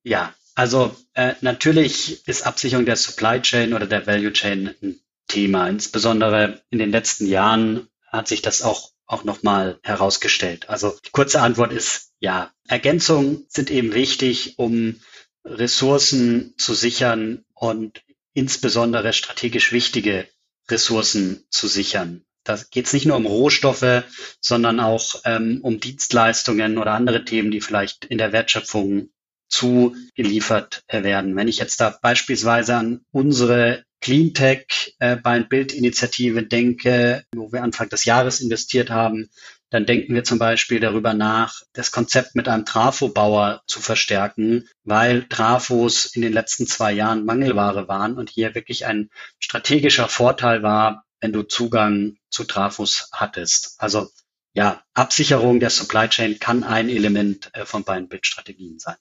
Ja, 0.02 0.34
also 0.56 0.96
äh, 1.14 1.36
natürlich 1.42 2.28
ist 2.28 2.48
Absicherung 2.48 2.86
der 2.86 2.96
Supply 2.96 3.42
Chain 3.42 3.74
oder 3.74 3.86
der 3.86 4.08
Value 4.08 4.34
Chain 4.34 4.74
ein 4.82 5.00
Thema. 5.28 5.70
Insbesondere 5.70 6.62
in 6.72 6.80
den 6.80 6.92
letzten 6.92 7.28
Jahren 7.28 7.88
hat 8.08 8.28
sich 8.28 8.42
das 8.42 8.64
auch 8.64 8.90
auch 9.10 9.24
nochmal 9.24 9.80
herausgestellt? 9.84 10.70
Also 10.70 10.96
die 11.06 11.10
kurze 11.10 11.42
Antwort 11.42 11.74
ist 11.74 12.14
ja. 12.20 12.52
Ergänzungen 12.68 13.46
sind 13.50 13.72
eben 13.72 13.94
wichtig, 13.94 14.60
um 14.60 15.00
Ressourcen 15.44 16.54
zu 16.58 16.74
sichern 16.74 17.44
und 17.54 18.04
insbesondere 18.34 19.14
strategisch 19.14 19.72
wichtige 19.72 20.28
Ressourcen 20.70 21.46
zu 21.50 21.68
sichern. 21.68 22.24
Da 22.44 22.60
geht 22.72 22.86
es 22.86 22.94
nicht 22.94 23.06
nur 23.06 23.18
um 23.18 23.26
Rohstoffe, 23.26 24.04
sondern 24.40 24.80
auch 24.80 25.16
ähm, 25.26 25.60
um 25.64 25.80
Dienstleistungen 25.80 26.78
oder 26.78 26.92
andere 26.92 27.26
Themen, 27.26 27.52
die 27.52 27.62
vielleicht 27.62 28.06
in 28.06 28.18
der 28.18 28.32
Wertschöpfung 28.32 29.10
zugeliefert 29.50 30.84
werden. 30.90 31.36
Wenn 31.36 31.48
ich 31.48 31.58
jetzt 31.58 31.82
da 31.82 31.98
beispielsweise 32.02 32.76
an 32.76 33.02
unsere 33.12 33.84
Cleantech 34.02 34.96
äh, 35.00 35.18
Buy 35.18 35.44
Build 35.44 35.74
Initiative 35.74 36.44
denke, 36.44 37.24
wo 37.36 37.52
wir 37.52 37.64
Anfang 37.64 37.90
des 37.90 38.06
Jahres 38.06 38.40
investiert 38.40 38.90
haben, 38.90 39.30
dann 39.70 39.86
denken 39.86 40.16
wir 40.16 40.24
zum 40.24 40.40
Beispiel 40.40 40.80
darüber 40.80 41.14
nach, 41.14 41.62
das 41.74 41.92
Konzept 41.92 42.36
mit 42.36 42.48
einem 42.48 42.66
Trafobauer 42.66 43.62
zu 43.68 43.80
verstärken, 43.80 44.68
weil 44.84 45.24
Trafos 45.28 46.06
in 46.06 46.22
den 46.22 46.34
letzten 46.34 46.66
zwei 46.66 46.92
Jahren 46.92 47.26
Mangelware 47.26 47.88
waren 47.88 48.18
und 48.18 48.30
hier 48.30 48.56
wirklich 48.56 48.86
ein 48.86 49.10
strategischer 49.40 50.08
Vorteil 50.08 50.64
war, 50.64 51.04
wenn 51.20 51.34
du 51.34 51.44
Zugang 51.44 52.16
zu 52.30 52.46
Trafos 52.46 53.10
hattest. 53.12 53.76
Also 53.78 54.10
ja, 54.54 54.82
Absicherung 54.94 55.60
der 55.60 55.70
Supply 55.70 56.08
Chain 56.10 56.40
kann 56.40 56.64
ein 56.64 56.90
Element 56.90 57.52
äh, 57.54 57.66
von 57.66 57.84
Buy 57.84 58.02
Build 58.02 58.26
Strategien 58.26 58.80
sein. 58.80 58.96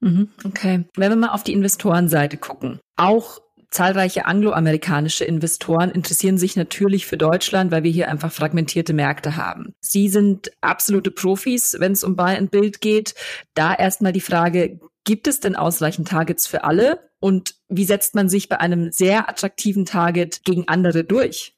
Mhm, 0.00 0.30
okay. 0.44 0.84
Wenn 0.96 1.10
wir 1.10 1.16
mal 1.16 1.30
auf 1.30 1.44
die 1.44 1.52
Investorenseite 1.52 2.36
gucken, 2.36 2.80
auch 2.96 3.40
zahlreiche 3.70 4.26
angloamerikanische 4.26 5.24
Investoren 5.24 5.90
interessieren 5.90 6.38
sich 6.38 6.56
natürlich 6.56 7.06
für 7.06 7.16
Deutschland, 7.16 7.70
weil 7.70 7.82
wir 7.82 7.90
hier 7.90 8.08
einfach 8.08 8.32
fragmentierte 8.32 8.92
Märkte 8.92 9.36
haben. 9.36 9.74
Sie 9.80 10.08
sind 10.08 10.50
absolute 10.60 11.10
Profis, 11.10 11.76
wenn 11.78 11.92
es 11.92 12.04
um 12.04 12.16
Buy 12.16 12.36
and 12.36 12.50
Build 12.50 12.80
geht. 12.80 13.14
Da 13.54 13.74
erstmal 13.74 14.12
die 14.12 14.20
Frage, 14.20 14.80
gibt 15.04 15.26
es 15.26 15.40
denn 15.40 15.56
ausreichend 15.56 16.08
Targets 16.08 16.46
für 16.46 16.64
alle? 16.64 17.10
Und 17.20 17.54
wie 17.68 17.84
setzt 17.84 18.14
man 18.14 18.28
sich 18.28 18.48
bei 18.48 18.60
einem 18.60 18.92
sehr 18.92 19.28
attraktiven 19.28 19.84
Target 19.84 20.42
gegen 20.44 20.68
andere 20.68 21.04
durch? 21.04 21.54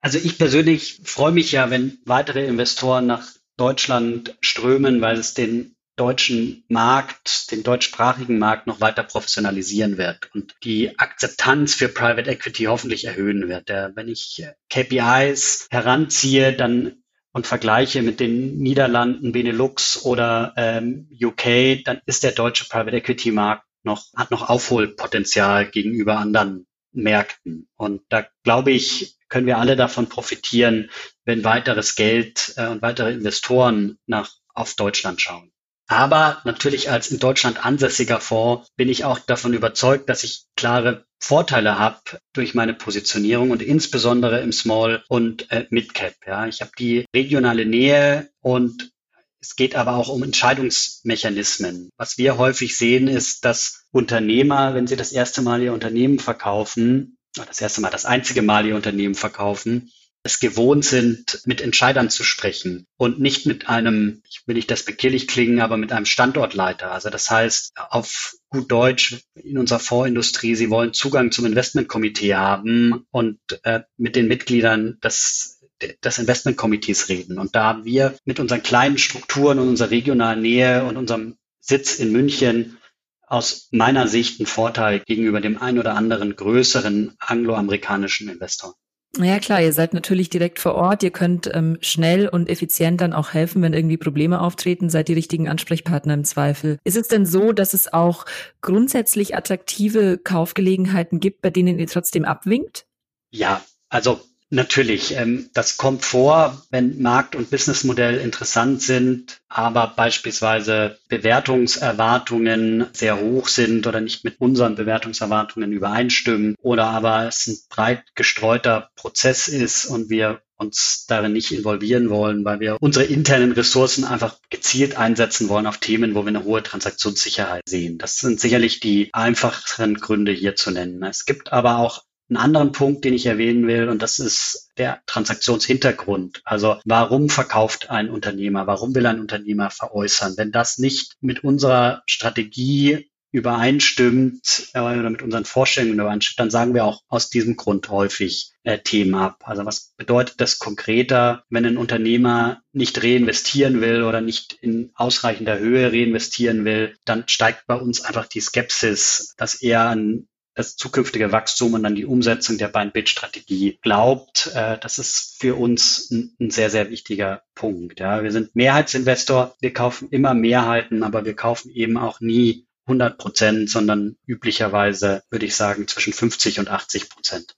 Also 0.00 0.18
ich 0.18 0.38
persönlich 0.38 1.00
freue 1.04 1.32
mich 1.32 1.52
ja, 1.52 1.70
wenn 1.70 1.98
weitere 2.04 2.46
Investoren 2.46 3.06
nach 3.06 3.26
Deutschland 3.56 4.36
strömen, 4.40 5.00
weil 5.00 5.18
es 5.18 5.34
den 5.34 5.74
deutschen 5.98 6.64
Markt, 6.68 7.50
den 7.50 7.62
deutschsprachigen 7.62 8.38
Markt 8.38 8.66
noch 8.66 8.80
weiter 8.80 9.02
professionalisieren 9.02 9.98
wird 9.98 10.30
und 10.34 10.54
die 10.64 10.98
Akzeptanz 10.98 11.74
für 11.74 11.88
Private 11.88 12.30
Equity 12.30 12.64
hoffentlich 12.64 13.04
erhöhen 13.04 13.48
wird. 13.48 13.68
wenn 13.68 14.08
ich 14.08 14.46
KPIs 14.70 15.66
heranziehe, 15.70 16.54
dann 16.54 17.02
und 17.32 17.46
vergleiche 17.46 18.02
mit 18.02 18.20
den 18.20 18.58
Niederlanden, 18.58 19.32
Benelux 19.32 20.04
oder 20.04 20.54
ähm, 20.56 21.08
UK, 21.22 21.84
dann 21.84 22.00
ist 22.06 22.24
der 22.24 22.32
deutsche 22.32 22.64
Private 22.64 22.96
Equity 22.96 23.30
Markt 23.30 23.64
noch, 23.82 24.06
hat 24.16 24.30
noch 24.30 24.48
Aufholpotenzial 24.48 25.70
gegenüber 25.70 26.18
anderen 26.18 26.66
Märkten. 26.92 27.68
Und 27.76 28.02
da 28.08 28.26
glaube 28.42 28.72
ich, 28.72 29.16
können 29.28 29.46
wir 29.46 29.58
alle 29.58 29.76
davon 29.76 30.08
profitieren, 30.08 30.90
wenn 31.24 31.44
weiteres 31.44 31.94
Geld 31.94 32.54
äh, 32.56 32.66
und 32.66 32.82
weitere 32.82 33.12
Investoren 33.12 33.98
nach, 34.06 34.32
auf 34.54 34.74
Deutschland 34.74 35.20
schauen. 35.20 35.52
Aber 35.88 36.42
natürlich 36.44 36.90
als 36.90 37.10
in 37.10 37.18
Deutschland 37.18 37.64
ansässiger 37.64 38.20
Fonds 38.20 38.68
bin 38.76 38.90
ich 38.90 39.04
auch 39.04 39.18
davon 39.18 39.54
überzeugt, 39.54 40.10
dass 40.10 40.22
ich 40.22 40.44
klare 40.54 41.06
Vorteile 41.18 41.78
habe 41.78 41.98
durch 42.34 42.54
meine 42.54 42.74
Positionierung 42.74 43.50
und 43.50 43.62
insbesondere 43.62 44.40
im 44.40 44.52
Small 44.52 45.02
und 45.08 45.50
äh, 45.50 45.66
Mid. 45.70 45.90
Ja, 46.26 46.46
ich 46.46 46.60
habe 46.60 46.70
die 46.78 47.06
regionale 47.14 47.64
Nähe 47.64 48.28
und 48.40 48.92
es 49.40 49.56
geht 49.56 49.76
aber 49.76 49.96
auch 49.96 50.08
um 50.08 50.22
Entscheidungsmechanismen. 50.22 51.90
Was 51.96 52.18
wir 52.18 52.36
häufig 52.36 52.76
sehen, 52.76 53.08
ist, 53.08 53.46
dass 53.46 53.84
Unternehmer, 53.90 54.74
wenn 54.74 54.86
sie 54.86 54.96
das 54.96 55.12
erste 55.12 55.40
Mal 55.40 55.62
ihr 55.62 55.72
Unternehmen 55.72 56.18
verkaufen, 56.18 57.16
das 57.34 57.60
erste 57.60 57.80
Mal 57.80 57.90
das 57.90 58.04
einzige 58.04 58.42
Mal 58.42 58.66
ihr 58.66 58.76
Unternehmen 58.76 59.14
verkaufen, 59.14 59.90
es 60.22 60.40
gewohnt 60.40 60.84
sind, 60.84 61.40
mit 61.46 61.60
Entscheidern 61.60 62.10
zu 62.10 62.24
sprechen 62.24 62.86
und 62.96 63.20
nicht 63.20 63.46
mit 63.46 63.68
einem, 63.68 64.22
ich 64.28 64.42
will 64.46 64.56
nicht 64.56 64.70
das 64.70 64.82
bekirlich 64.82 65.28
klingen, 65.28 65.60
aber 65.60 65.76
mit 65.76 65.92
einem 65.92 66.06
Standortleiter. 66.06 66.90
Also 66.90 67.08
das 67.08 67.30
heißt, 67.30 67.72
auf 67.76 68.34
gut 68.50 68.70
Deutsch 68.70 69.20
in 69.34 69.58
unserer 69.58 69.78
Fondsindustrie, 69.78 70.54
sie 70.54 70.70
wollen 70.70 70.92
Zugang 70.92 71.32
zum 71.32 71.46
Investmentkomitee 71.46 72.34
haben 72.34 73.06
und 73.10 73.38
äh, 73.62 73.80
mit 73.96 74.16
den 74.16 74.28
Mitgliedern 74.28 74.98
des 75.02 75.58
des 76.02 76.18
Investmentkomitees 76.18 77.08
reden. 77.08 77.38
Und 77.38 77.54
da 77.54 77.84
wir 77.84 78.16
mit 78.24 78.40
unseren 78.40 78.62
kleinen 78.62 78.98
Strukturen 78.98 79.58
und 79.58 79.68
unserer 79.68 79.90
regionalen 79.90 80.42
Nähe 80.42 80.84
und 80.84 80.96
unserem 80.96 81.36
Sitz 81.60 82.00
in 82.00 82.12
München 82.12 82.78
aus 83.26 83.68
meiner 83.70 84.08
Sicht 84.08 84.40
einen 84.40 84.46
Vorteil 84.46 85.00
gegenüber 85.00 85.40
dem 85.40 85.60
ein 85.60 85.78
oder 85.78 85.94
anderen 85.94 86.34
größeren 86.34 87.14
angloamerikanischen 87.18 88.28
Investor. 88.28 88.74
Ja 89.16 89.38
klar, 89.38 89.62
ihr 89.62 89.72
seid 89.72 89.94
natürlich 89.94 90.28
direkt 90.28 90.60
vor 90.60 90.74
Ort. 90.74 91.02
Ihr 91.02 91.10
könnt 91.10 91.50
ähm, 91.52 91.78
schnell 91.80 92.28
und 92.28 92.48
effizient 92.48 93.00
dann 93.00 93.12
auch 93.12 93.32
helfen, 93.32 93.62
wenn 93.62 93.72
irgendwie 93.72 93.96
Probleme 93.96 94.40
auftreten. 94.40 94.90
Seid 94.90 95.08
die 95.08 95.14
richtigen 95.14 95.48
Ansprechpartner 95.48 96.14
im 96.14 96.24
Zweifel. 96.24 96.78
Ist 96.84 96.96
es 96.96 97.08
denn 97.08 97.24
so, 97.24 97.52
dass 97.52 97.74
es 97.74 97.92
auch 97.92 98.26
grundsätzlich 98.60 99.34
attraktive 99.34 100.18
Kaufgelegenheiten 100.18 101.20
gibt, 101.20 101.40
bei 101.40 101.50
denen 101.50 101.78
ihr 101.78 101.86
trotzdem 101.86 102.24
abwinkt? 102.24 102.86
Ja, 103.30 103.64
also 103.88 104.20
Natürlich, 104.50 105.14
ähm, 105.14 105.50
das 105.52 105.76
kommt 105.76 106.04
vor, 106.06 106.62
wenn 106.70 107.02
Markt- 107.02 107.36
und 107.36 107.50
Businessmodell 107.50 108.16
interessant 108.16 108.80
sind, 108.80 109.40
aber 109.48 109.92
beispielsweise 109.94 110.98
Bewertungserwartungen 111.08 112.86
sehr 112.94 113.20
hoch 113.20 113.48
sind 113.48 113.86
oder 113.86 114.00
nicht 114.00 114.24
mit 114.24 114.40
unseren 114.40 114.74
Bewertungserwartungen 114.74 115.72
übereinstimmen 115.72 116.54
oder 116.62 116.86
aber 116.86 117.26
es 117.26 117.46
ein 117.46 117.58
breit 117.68 118.04
gestreuter 118.14 118.90
Prozess 118.96 119.48
ist 119.48 119.84
und 119.84 120.08
wir 120.08 120.40
uns 120.56 121.04
darin 121.06 121.32
nicht 121.32 121.52
involvieren 121.52 122.10
wollen, 122.10 122.44
weil 122.44 122.58
wir 122.60 122.78
unsere 122.80 123.04
internen 123.04 123.52
Ressourcen 123.52 124.04
einfach 124.04 124.38
gezielt 124.50 124.96
einsetzen 124.96 125.48
wollen 125.48 125.66
auf 125.66 125.78
Themen, 125.78 126.14
wo 126.14 126.22
wir 126.22 126.28
eine 126.28 126.44
hohe 126.44 126.62
Transaktionssicherheit 126.62 127.62
sehen. 127.68 127.98
Das 127.98 128.18
sind 128.18 128.40
sicherlich 128.40 128.80
die 128.80 129.10
einfacheren 129.12 129.94
Gründe 129.94 130.32
hier 130.32 130.56
zu 130.56 130.70
nennen. 130.70 131.02
Es 131.04 131.26
gibt 131.26 131.52
aber 131.52 131.78
auch 131.78 132.02
einen 132.28 132.36
anderen 132.36 132.72
Punkt, 132.72 133.04
den 133.04 133.14
ich 133.14 133.26
erwähnen 133.26 133.66
will, 133.66 133.88
und 133.88 134.02
das 134.02 134.18
ist 134.18 134.70
der 134.76 135.00
Transaktionshintergrund. 135.06 136.42
Also 136.44 136.76
warum 136.84 137.30
verkauft 137.30 137.90
ein 137.90 138.10
Unternehmer? 138.10 138.66
Warum 138.66 138.94
will 138.94 139.06
ein 139.06 139.20
Unternehmer 139.20 139.70
veräußern? 139.70 140.34
Wenn 140.36 140.52
das 140.52 140.78
nicht 140.78 141.14
mit 141.20 141.42
unserer 141.42 142.02
Strategie 142.06 143.10
übereinstimmt 143.30 144.70
äh, 144.72 144.80
oder 144.80 145.10
mit 145.10 145.22
unseren 145.22 145.44
Vorstellungen 145.44 146.00
übereinstimmt, 146.00 146.40
dann 146.40 146.50
sagen 146.50 146.74
wir 146.74 146.84
auch 146.84 147.02
aus 147.08 147.28
diesem 147.28 147.56
Grund 147.56 147.90
häufig 147.90 148.52
äh, 148.62 148.78
Themen 148.78 149.14
ab. 149.14 149.42
Also 149.44 149.66
was 149.66 149.92
bedeutet 149.96 150.40
das 150.40 150.58
konkreter, 150.58 151.44
wenn 151.50 151.66
ein 151.66 151.76
Unternehmer 151.76 152.62
nicht 152.72 153.02
reinvestieren 153.02 153.80
will 153.80 154.02
oder 154.02 154.20
nicht 154.20 154.54
in 154.60 154.92
ausreichender 154.94 155.58
Höhe 155.58 155.92
reinvestieren 155.92 156.64
will, 156.64 156.96
dann 157.04 157.24
steigt 157.26 157.66
bei 157.66 157.74
uns 157.74 158.00
einfach 158.00 158.26
die 158.26 158.40
Skepsis, 158.40 159.34
dass 159.36 159.60
er 159.60 159.90
ein 159.90 160.28
das 160.58 160.74
zukünftige 160.74 161.30
Wachstum 161.30 161.74
und 161.74 161.84
dann 161.84 161.94
die 161.94 162.04
Umsetzung 162.04 162.58
der 162.58 162.66
Buy-and-Bid-Strategie 162.66 163.78
glaubt. 163.80 164.50
Äh, 164.54 164.76
das 164.78 164.98
ist 164.98 165.36
für 165.38 165.54
uns 165.54 166.10
ein, 166.10 166.34
ein, 166.40 166.50
sehr, 166.50 166.68
sehr 166.68 166.90
wichtiger 166.90 167.42
Punkt. 167.54 168.00
Ja. 168.00 168.24
Wir 168.24 168.32
sind 168.32 168.56
Mehrheitsinvestor. 168.56 169.54
Wir 169.60 169.72
kaufen 169.72 170.08
immer 170.10 170.34
Mehrheiten, 170.34 171.04
aber 171.04 171.24
wir 171.24 171.36
kaufen 171.36 171.70
eben 171.70 171.96
auch 171.96 172.20
nie 172.20 172.66
100 172.86 173.18
Prozent, 173.18 173.70
sondern 173.70 174.16
üblicherweise 174.26 175.22
würde 175.30 175.46
ich 175.46 175.54
sagen 175.54 175.86
zwischen 175.86 176.12
50 176.12 176.58
und 176.58 176.68
80 176.68 177.08
Prozent. 177.08 177.54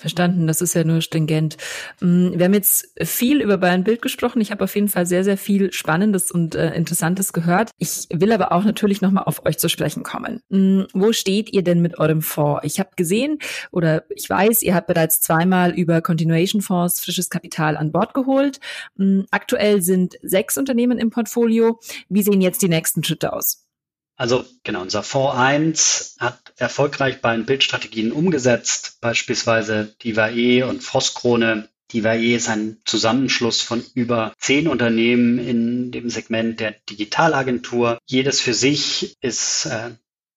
Verstanden, 0.00 0.46
das 0.46 0.62
ist 0.62 0.72
ja 0.72 0.82
nur 0.82 1.02
stringent. 1.02 1.58
Mm, 2.00 2.30
wir 2.32 2.46
haben 2.46 2.54
jetzt 2.54 2.88
viel 3.02 3.42
über 3.42 3.58
Bayern 3.58 3.84
Bild 3.84 4.00
gesprochen. 4.00 4.40
Ich 4.40 4.50
habe 4.50 4.64
auf 4.64 4.74
jeden 4.74 4.88
Fall 4.88 5.04
sehr, 5.04 5.24
sehr 5.24 5.36
viel 5.36 5.74
Spannendes 5.74 6.30
und 6.30 6.54
äh, 6.54 6.74
Interessantes 6.74 7.34
gehört. 7.34 7.70
Ich 7.76 8.06
will 8.10 8.32
aber 8.32 8.52
auch 8.52 8.64
natürlich 8.64 9.02
nochmal 9.02 9.24
auf 9.24 9.44
euch 9.44 9.58
zu 9.58 9.68
sprechen 9.68 10.02
kommen. 10.02 10.40
Mm, 10.48 10.84
wo 10.94 11.12
steht 11.12 11.52
ihr 11.52 11.62
denn 11.62 11.82
mit 11.82 11.98
eurem 11.98 12.22
Fonds? 12.22 12.64
Ich 12.64 12.80
habe 12.80 12.90
gesehen 12.96 13.38
oder 13.72 14.04
ich 14.08 14.30
weiß, 14.30 14.62
ihr 14.62 14.74
habt 14.74 14.86
bereits 14.86 15.20
zweimal 15.20 15.72
über 15.72 16.00
Continuation 16.00 16.62
Fonds 16.62 17.00
frisches 17.00 17.28
Kapital 17.28 17.76
an 17.76 17.92
Bord 17.92 18.14
geholt. 18.14 18.58
Mm, 18.96 19.22
aktuell 19.30 19.82
sind 19.82 20.16
sechs 20.22 20.56
Unternehmen 20.56 20.98
im 20.98 21.10
Portfolio. 21.10 21.78
Wie 22.08 22.22
sehen 22.22 22.40
jetzt 22.40 22.62
die 22.62 22.70
nächsten 22.70 23.04
Schritte 23.04 23.34
aus? 23.34 23.66
Also 24.20 24.44
genau, 24.64 24.82
unser 24.82 25.02
Fonds 25.02 25.34
1 25.34 26.16
hat 26.20 26.52
erfolgreich 26.58 27.22
bei 27.22 27.34
den 27.34 27.46
Bildstrategien 27.46 28.12
umgesetzt, 28.12 28.98
beispielsweise 29.00 29.94
Divae 30.04 30.62
und 30.64 30.84
Frostkrone. 30.84 31.70
Divae 31.90 32.34
ist 32.34 32.50
ein 32.50 32.76
Zusammenschluss 32.84 33.62
von 33.62 33.82
über 33.94 34.34
zehn 34.38 34.68
Unternehmen 34.68 35.38
in 35.38 35.90
dem 35.90 36.10
Segment 36.10 36.60
der 36.60 36.74
Digitalagentur. 36.90 37.96
Jedes 38.04 38.40
für 38.40 38.52
sich 38.52 39.16
ist 39.22 39.64
äh, 39.64 39.92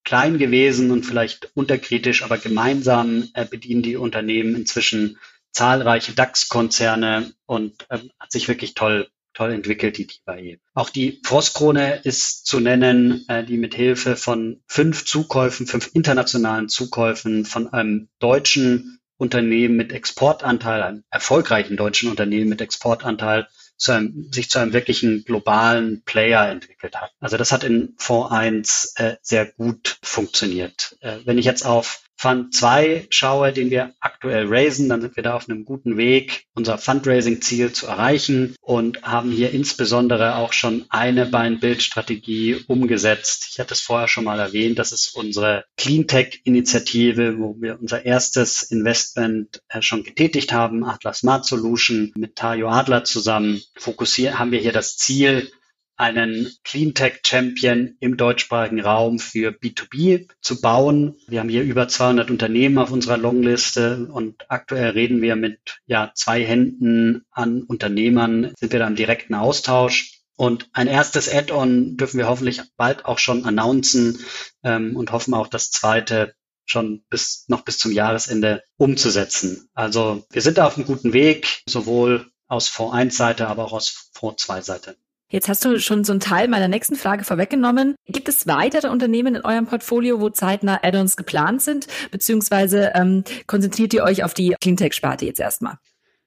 klein 0.06 0.38
gewesen 0.38 0.90
und 0.90 1.06
vielleicht 1.06 1.52
unterkritisch, 1.54 2.24
aber 2.24 2.38
gemeinsam 2.38 3.28
äh, 3.34 3.44
bedienen 3.44 3.82
die 3.82 3.98
Unternehmen 3.98 4.56
inzwischen 4.56 5.18
zahlreiche 5.52 6.14
DAX-Konzerne 6.14 7.34
und 7.46 7.86
äh, 7.90 8.00
hat 8.18 8.32
sich 8.32 8.48
wirklich 8.48 8.76
toll 8.76 9.10
toll 9.34 9.52
entwickelt, 9.52 9.98
die 9.98 10.08
DIVAE. 10.08 10.60
Auch 10.74 10.90
die 10.90 11.22
Frostkrone 11.24 12.02
ist 12.04 12.46
zu 12.46 12.60
nennen, 12.60 13.26
äh, 13.28 13.44
die 13.44 13.58
mit 13.58 13.76
Hilfe 13.76 14.16
von 14.16 14.62
fünf 14.68 15.06
Zukäufen, 15.06 15.68
fünf 15.68 15.92
internationalen 15.94 16.70
Zukäufen 16.70 17.46
von 17.46 17.72
einem 17.72 18.10
deutschen 18.20 19.00
Unternehmen 19.18 19.76
mit 19.76 19.92
Exportanteil, 19.92 20.82
einem 20.82 21.04
erfolgreichen 21.10 21.78
deutschen 21.78 22.10
Unternehmen 22.10 22.50
mit 22.50 22.62
Exportanteil, 22.62 23.48
zu 23.78 23.92
einem, 23.92 24.32
sich 24.32 24.50
zu 24.50 24.60
einem 24.60 24.74
wirklichen 24.74 25.26
globalen 25.26 26.04
Player 26.04 26.48
entwickelt 26.48 26.96
hat. 26.96 27.12
Also 27.20 27.38
das 27.38 27.52
hat 27.52 27.64
in 27.64 27.96
Fonds 27.98 28.32
1 28.32 28.94
äh, 28.96 29.16
sehr 29.22 29.46
gut 29.46 29.98
funktioniert. 30.02 30.96
Äh, 31.02 31.18
wenn 31.26 31.38
ich 31.38 31.46
jetzt 31.46 31.66
auf 31.66 32.02
Fund 32.24 32.54
2 32.56 33.08
schaue, 33.10 33.52
den 33.52 33.70
wir 33.70 33.96
aktuell 34.00 34.48
raisen, 34.48 34.88
dann 34.88 35.02
sind 35.02 35.18
wir 35.18 35.24
da 35.24 35.34
auf 35.34 35.50
einem 35.50 35.66
guten 35.66 35.98
Weg, 35.98 36.46
unser 36.56 36.78
Fundraising-Ziel 36.78 37.74
zu 37.74 37.88
erreichen 37.88 38.56
und 38.62 39.02
haben 39.02 39.30
hier 39.30 39.52
insbesondere 39.52 40.38
auch 40.38 40.54
schon 40.54 40.86
eine 40.88 41.26
Buy-and-Build-Strategie 41.26 42.64
umgesetzt. 42.70 43.50
Ich 43.52 43.60
hatte 43.60 43.74
es 43.74 43.82
vorher 43.82 44.08
schon 44.08 44.24
mal 44.24 44.40
erwähnt, 44.40 44.80
das 44.80 44.94
ist 44.94 45.14
unsere 45.18 45.66
Cleantech-Initiative, 45.76 47.40
wo 47.40 47.58
wir 47.60 47.78
unser 47.82 48.06
erstes 48.06 48.62
Investment 48.64 49.62
äh, 49.68 49.82
schon 49.82 50.06
getätigt 50.06 50.54
haben, 50.54 50.86
Atlas 50.86 51.18
Smart 51.20 51.46
Solution 51.46 52.14
mit 52.16 52.38
Tayo 52.38 52.70
Adler 52.70 53.04
zusammen. 53.04 53.62
Fokussieren 53.76 54.40
haben 54.40 54.52
wir 54.52 54.60
hier 54.60 54.72
das 54.72 54.96
Ziel, 54.96 55.52
einen 55.96 56.52
Cleantech 56.64 57.22
Champion 57.26 57.96
im 58.00 58.18
deutschsprachigen 58.18 58.82
Raum 58.82 59.20
für 59.20 59.52
B2B 59.52 60.28
zu 60.42 60.62
bauen. 60.62 61.16
Wir 61.28 61.40
haben 61.40 61.50
hier 61.50 61.64
über 61.64 61.88
200 61.88 62.32
Unternehmen 62.32 62.78
auf 62.78 62.92
unserer 62.92 63.18
Longliste 63.18 64.08
und 64.12 64.50
aktuell 64.50 64.92
reden 64.92 65.22
wir 65.22 65.36
mit 65.36 65.80
ja, 65.86 66.12
zwei 66.16 66.44
Händen 66.44 67.26
an 67.32 67.64
Unternehmern, 67.64 68.54
sind 68.60 68.72
wir 68.72 68.80
da 68.80 68.88
im 68.88 68.96
direkten 68.96 69.36
Austausch. 69.36 70.20
Und 70.36 70.68
ein 70.74 70.88
erstes 70.88 71.32
Add-on 71.32 71.96
dürfen 71.96 72.18
wir 72.18 72.28
hoffentlich 72.28 72.62
bald 72.76 73.06
auch 73.06 73.20
schon 73.20 73.46
announcen 73.46 74.20
ähm, 74.64 74.96
und 74.96 75.12
hoffen 75.12 75.34
auch 75.36 75.48
das 75.48 75.70
zweite 75.70 76.34
schon 76.66 77.04
bis 77.10 77.46
noch 77.48 77.62
bis 77.62 77.78
zum 77.78 77.92
Jahresende 77.92 78.64
umzusetzen. 78.78 79.70
Also 79.74 80.26
wir 80.32 80.42
sind 80.42 80.58
da 80.58 80.66
auf 80.66 80.78
einem 80.78 80.88
guten 80.88 81.14
Weg, 81.14 81.62
sowohl 81.68 82.32
aus 82.48 82.68
Fonds 82.68 82.96
1 82.96 83.18
Seite, 83.18 83.48
aber 83.48 83.66
auch 83.66 83.74
aus 83.74 84.10
Fonds 84.14 84.44
2 84.44 84.62
Seite. 84.62 84.98
Jetzt 85.34 85.50
hast 85.50 85.66
du 85.66 85.80
schon 85.80 86.04
so 86.04 86.14
einen 86.14 86.20
Teil 86.20 86.48
meiner 86.48 86.68
nächsten 86.68 86.96
Frage 86.96 87.24
vorweggenommen. 87.24 87.96
Gibt 88.06 88.30
es 88.30 88.46
weitere 88.46 88.90
Unternehmen 88.90 89.34
in 89.34 89.42
eurem 89.42 89.66
Portfolio, 89.66 90.22
wo 90.22 90.30
zeitnah 90.30 90.82
Add-ons 90.84 91.18
geplant 91.18 91.64
sind, 91.64 91.88
beziehungsweise 92.12 92.92
ähm, 92.94 93.24
konzentriert 93.48 93.96
ihr 93.96 94.04
euch 94.04 94.24
auf 94.24 94.36
die 94.36 94.56
Cleantech-Sparte 94.62 95.26
jetzt 95.26 95.40
erstmal? 95.40 95.80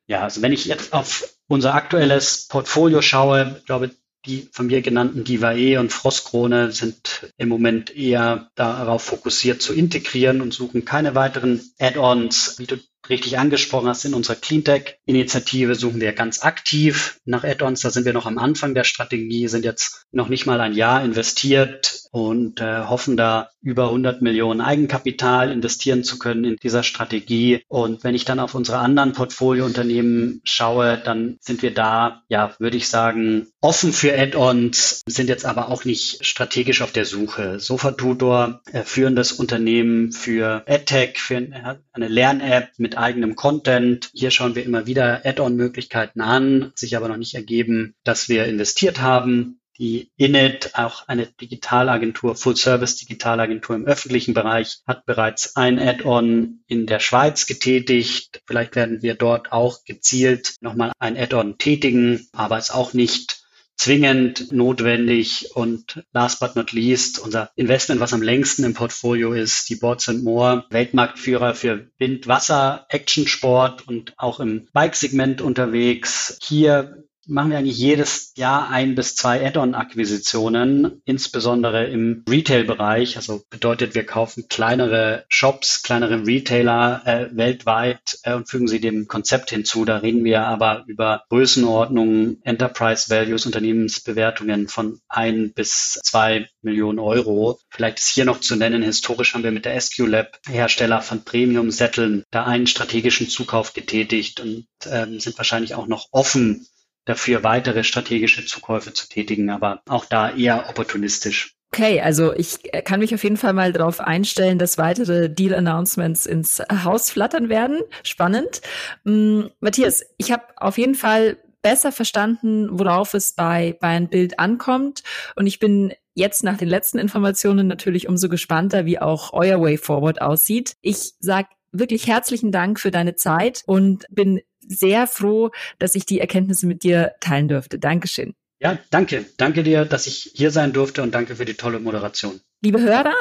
Ja, 0.08 0.22
also 0.22 0.42
wenn 0.42 0.52
ich 0.52 0.64
jetzt 0.64 0.92
auf 0.92 1.36
unser 1.46 1.74
aktuelles 1.74 2.48
Portfolio 2.48 3.00
schaue, 3.00 3.54
ich 3.60 3.66
glaube, 3.66 3.92
die 4.24 4.48
von 4.50 4.66
mir 4.66 4.82
genannten 4.82 5.22
Divae 5.22 5.78
und 5.78 5.92
Frostkrone 5.92 6.72
sind 6.72 7.32
im 7.36 7.48
Moment 7.48 7.96
eher 7.96 8.50
darauf 8.56 9.04
fokussiert 9.04 9.62
zu 9.62 9.72
integrieren 9.72 10.40
und 10.40 10.52
suchen 10.52 10.84
keine 10.84 11.14
weiteren 11.14 11.60
Add-ons. 11.78 12.58
Wie 12.58 12.66
du 12.66 12.76
richtig 13.10 13.38
angesprochen 13.38 13.88
hast, 13.88 14.04
in 14.04 14.14
unserer 14.14 14.36
Cleantech-Initiative 14.36 15.74
suchen 15.74 16.00
wir 16.00 16.12
ganz 16.12 16.42
aktiv 16.42 17.20
nach 17.24 17.44
Add-ons. 17.44 17.80
Da 17.80 17.90
sind 17.90 18.04
wir 18.04 18.12
noch 18.12 18.26
am 18.26 18.38
Anfang 18.38 18.74
der 18.74 18.84
Strategie, 18.84 19.48
sind 19.48 19.64
jetzt 19.64 20.04
noch 20.12 20.28
nicht 20.28 20.46
mal 20.46 20.60
ein 20.60 20.74
Jahr 20.74 21.04
investiert 21.04 22.05
und 22.16 22.62
äh, 22.62 22.84
hoffen 22.84 23.18
da 23.18 23.50
über 23.60 23.88
100 23.88 24.22
Millionen 24.22 24.62
Eigenkapital 24.62 25.52
investieren 25.52 26.02
zu 26.02 26.18
können 26.18 26.44
in 26.44 26.56
dieser 26.56 26.82
Strategie. 26.82 27.62
Und 27.68 28.04
wenn 28.04 28.14
ich 28.14 28.24
dann 28.24 28.40
auf 28.40 28.54
unsere 28.54 28.78
anderen 28.78 29.12
Portfoliounternehmen 29.12 30.40
schaue, 30.42 30.96
dann 30.96 31.36
sind 31.40 31.60
wir 31.60 31.74
da, 31.74 32.22
ja, 32.28 32.54
würde 32.58 32.78
ich 32.78 32.88
sagen, 32.88 33.48
offen 33.60 33.92
für 33.92 34.18
Add-ons, 34.18 35.02
sind 35.06 35.28
jetzt 35.28 35.44
aber 35.44 35.68
auch 35.68 35.84
nicht 35.84 36.24
strategisch 36.24 36.80
auf 36.80 36.92
der 36.92 37.04
Suche. 37.04 37.60
Sofatutor, 37.60 38.62
äh, 38.72 38.82
führendes 38.82 39.32
Unternehmen 39.32 40.10
für 40.10 40.64
AdTech, 40.66 41.18
für 41.18 41.36
eine 41.36 42.08
Lern-App 42.08 42.70
mit 42.78 42.96
eigenem 42.96 43.36
Content. 43.36 44.08
Hier 44.14 44.30
schauen 44.30 44.54
wir 44.54 44.64
immer 44.64 44.86
wieder 44.86 45.26
Add-on-Möglichkeiten 45.26 46.22
an, 46.22 46.72
sich 46.76 46.96
aber 46.96 47.08
noch 47.08 47.18
nicht 47.18 47.34
ergeben, 47.34 47.94
dass 48.04 48.30
wir 48.30 48.46
investiert 48.46 49.02
haben. 49.02 49.55
Die 49.78 50.10
Init, 50.16 50.70
auch 50.74 51.06
eine 51.06 51.26
Digitalagentur, 51.26 52.34
Full-Service-Digitalagentur 52.34 53.76
im 53.76 53.84
öffentlichen 53.84 54.32
Bereich, 54.32 54.78
hat 54.86 55.04
bereits 55.04 55.56
ein 55.56 55.78
Add-on 55.78 56.60
in 56.66 56.86
der 56.86 57.00
Schweiz 57.00 57.46
getätigt. 57.46 58.42
Vielleicht 58.46 58.74
werden 58.74 59.02
wir 59.02 59.14
dort 59.14 59.52
auch 59.52 59.84
gezielt 59.84 60.54
nochmal 60.60 60.92
ein 60.98 61.16
Add-on 61.16 61.58
tätigen, 61.58 62.26
aber 62.32 62.56
ist 62.58 62.74
auch 62.74 62.94
nicht 62.94 63.46
zwingend 63.76 64.50
notwendig. 64.52 65.54
Und 65.54 66.02
last 66.12 66.40
but 66.40 66.56
not 66.56 66.72
least, 66.72 67.18
unser 67.18 67.50
Investment, 67.56 68.00
was 68.00 68.14
am 68.14 68.22
längsten 68.22 68.64
im 68.64 68.74
Portfolio 68.74 69.32
ist, 69.32 69.68
die 69.68 69.76
Boards 69.76 70.08
Moore, 70.08 70.64
Weltmarktführer 70.70 71.54
für 71.54 71.90
Wind, 71.98 72.26
Wasser, 72.26 72.86
Actionsport 72.88 73.86
und 73.86 74.14
auch 74.16 74.40
im 74.40 74.68
Bike-Segment 74.72 75.42
unterwegs. 75.42 76.38
Hier 76.42 77.05
machen 77.26 77.50
wir 77.50 77.58
eigentlich 77.58 77.78
jedes 77.78 78.32
Jahr 78.36 78.70
ein 78.70 78.94
bis 78.94 79.14
zwei 79.16 79.44
Add-on-Akquisitionen, 79.44 81.02
insbesondere 81.04 81.86
im 81.86 82.24
Retail-Bereich. 82.28 83.16
Also 83.16 83.42
bedeutet, 83.50 83.94
wir 83.94 84.04
kaufen 84.04 84.46
kleinere 84.48 85.24
Shops, 85.28 85.82
kleinere 85.82 86.26
Retailer 86.26 87.02
äh, 87.04 87.36
weltweit 87.36 88.18
äh, 88.22 88.34
und 88.34 88.48
fügen 88.48 88.68
sie 88.68 88.80
dem 88.80 89.08
Konzept 89.08 89.50
hinzu. 89.50 89.84
Da 89.84 89.98
reden 89.98 90.24
wir 90.24 90.42
aber 90.42 90.84
über 90.86 91.24
Größenordnungen, 91.28 92.40
Enterprise 92.44 93.10
Values, 93.10 93.46
Unternehmensbewertungen 93.46 94.68
von 94.68 95.00
ein 95.08 95.52
bis 95.52 96.00
zwei 96.04 96.48
Millionen 96.62 96.98
Euro. 96.98 97.58
Vielleicht 97.70 97.98
ist 97.98 98.08
hier 98.08 98.24
noch 98.24 98.40
zu 98.40 98.56
nennen, 98.56 98.82
historisch 98.82 99.34
haben 99.34 99.44
wir 99.44 99.52
mit 99.52 99.64
der 99.64 99.80
SQ 99.80 99.98
Lab 100.06 100.38
Hersteller 100.46 101.02
von 101.02 101.24
Premium-Sätteln 101.24 102.24
da 102.30 102.44
einen 102.44 102.66
strategischen 102.66 103.28
Zukauf 103.28 103.72
getätigt 103.72 104.40
und 104.40 104.66
ähm, 104.90 105.20
sind 105.20 105.36
wahrscheinlich 105.38 105.74
auch 105.74 105.86
noch 105.86 106.08
offen 106.12 106.66
dafür, 107.06 107.42
weitere 107.42 107.82
strategische 107.82 108.44
Zukäufe 108.44 108.92
zu 108.92 109.08
tätigen, 109.08 109.48
aber 109.48 109.80
auch 109.88 110.04
da 110.04 110.30
eher 110.30 110.68
opportunistisch. 110.68 111.54
Okay, 111.72 112.00
also 112.00 112.32
ich 112.34 112.60
kann 112.84 113.00
mich 113.00 113.14
auf 113.14 113.24
jeden 113.24 113.36
Fall 113.36 113.52
mal 113.52 113.72
darauf 113.72 114.00
einstellen, 114.00 114.58
dass 114.58 114.78
weitere 114.78 115.28
Deal-Announcements 115.28 116.26
ins 116.26 116.62
Haus 116.84 117.10
flattern 117.10 117.48
werden. 117.48 117.80
Spannend. 118.02 118.60
Ähm, 119.04 119.50
Matthias, 119.60 120.04
ich 120.16 120.30
habe 120.32 120.44
auf 120.56 120.78
jeden 120.78 120.94
Fall 120.94 121.38
besser 121.62 121.90
verstanden, 121.90 122.68
worauf 122.70 123.14
es 123.14 123.32
bei, 123.32 123.76
bei 123.80 123.88
ein 123.88 124.08
Bild 124.08 124.38
ankommt. 124.38 125.02
Und 125.34 125.46
ich 125.46 125.58
bin 125.58 125.92
jetzt 126.14 126.44
nach 126.44 126.56
den 126.56 126.68
letzten 126.68 126.98
Informationen 126.98 127.66
natürlich 127.66 128.08
umso 128.08 128.28
gespannter, 128.28 128.86
wie 128.86 129.00
auch 129.00 129.32
euer 129.32 129.60
Way 129.60 129.76
Forward 129.76 130.22
aussieht. 130.22 130.76
Ich 130.80 131.14
sage 131.18 131.48
wirklich 131.72 132.06
herzlichen 132.06 132.52
Dank 132.52 132.80
für 132.80 132.90
deine 132.90 133.16
Zeit 133.16 133.62
und 133.66 134.06
bin 134.08 134.40
sehr 134.68 135.06
froh, 135.06 135.50
dass 135.78 135.94
ich 135.94 136.06
die 136.06 136.20
Erkenntnisse 136.20 136.66
mit 136.66 136.82
dir 136.82 137.12
teilen 137.20 137.48
durfte. 137.48 137.78
Dankeschön. 137.78 138.34
Ja, 138.60 138.78
danke. 138.90 139.26
Danke 139.36 139.62
dir, 139.62 139.84
dass 139.84 140.06
ich 140.06 140.32
hier 140.34 140.50
sein 140.50 140.72
durfte 140.72 141.02
und 141.02 141.14
danke 141.14 141.36
für 141.36 141.44
die 141.44 141.54
tolle 141.54 141.78
Moderation. 141.78 142.40
Liebe 142.62 142.80
Hörer, 142.80 143.14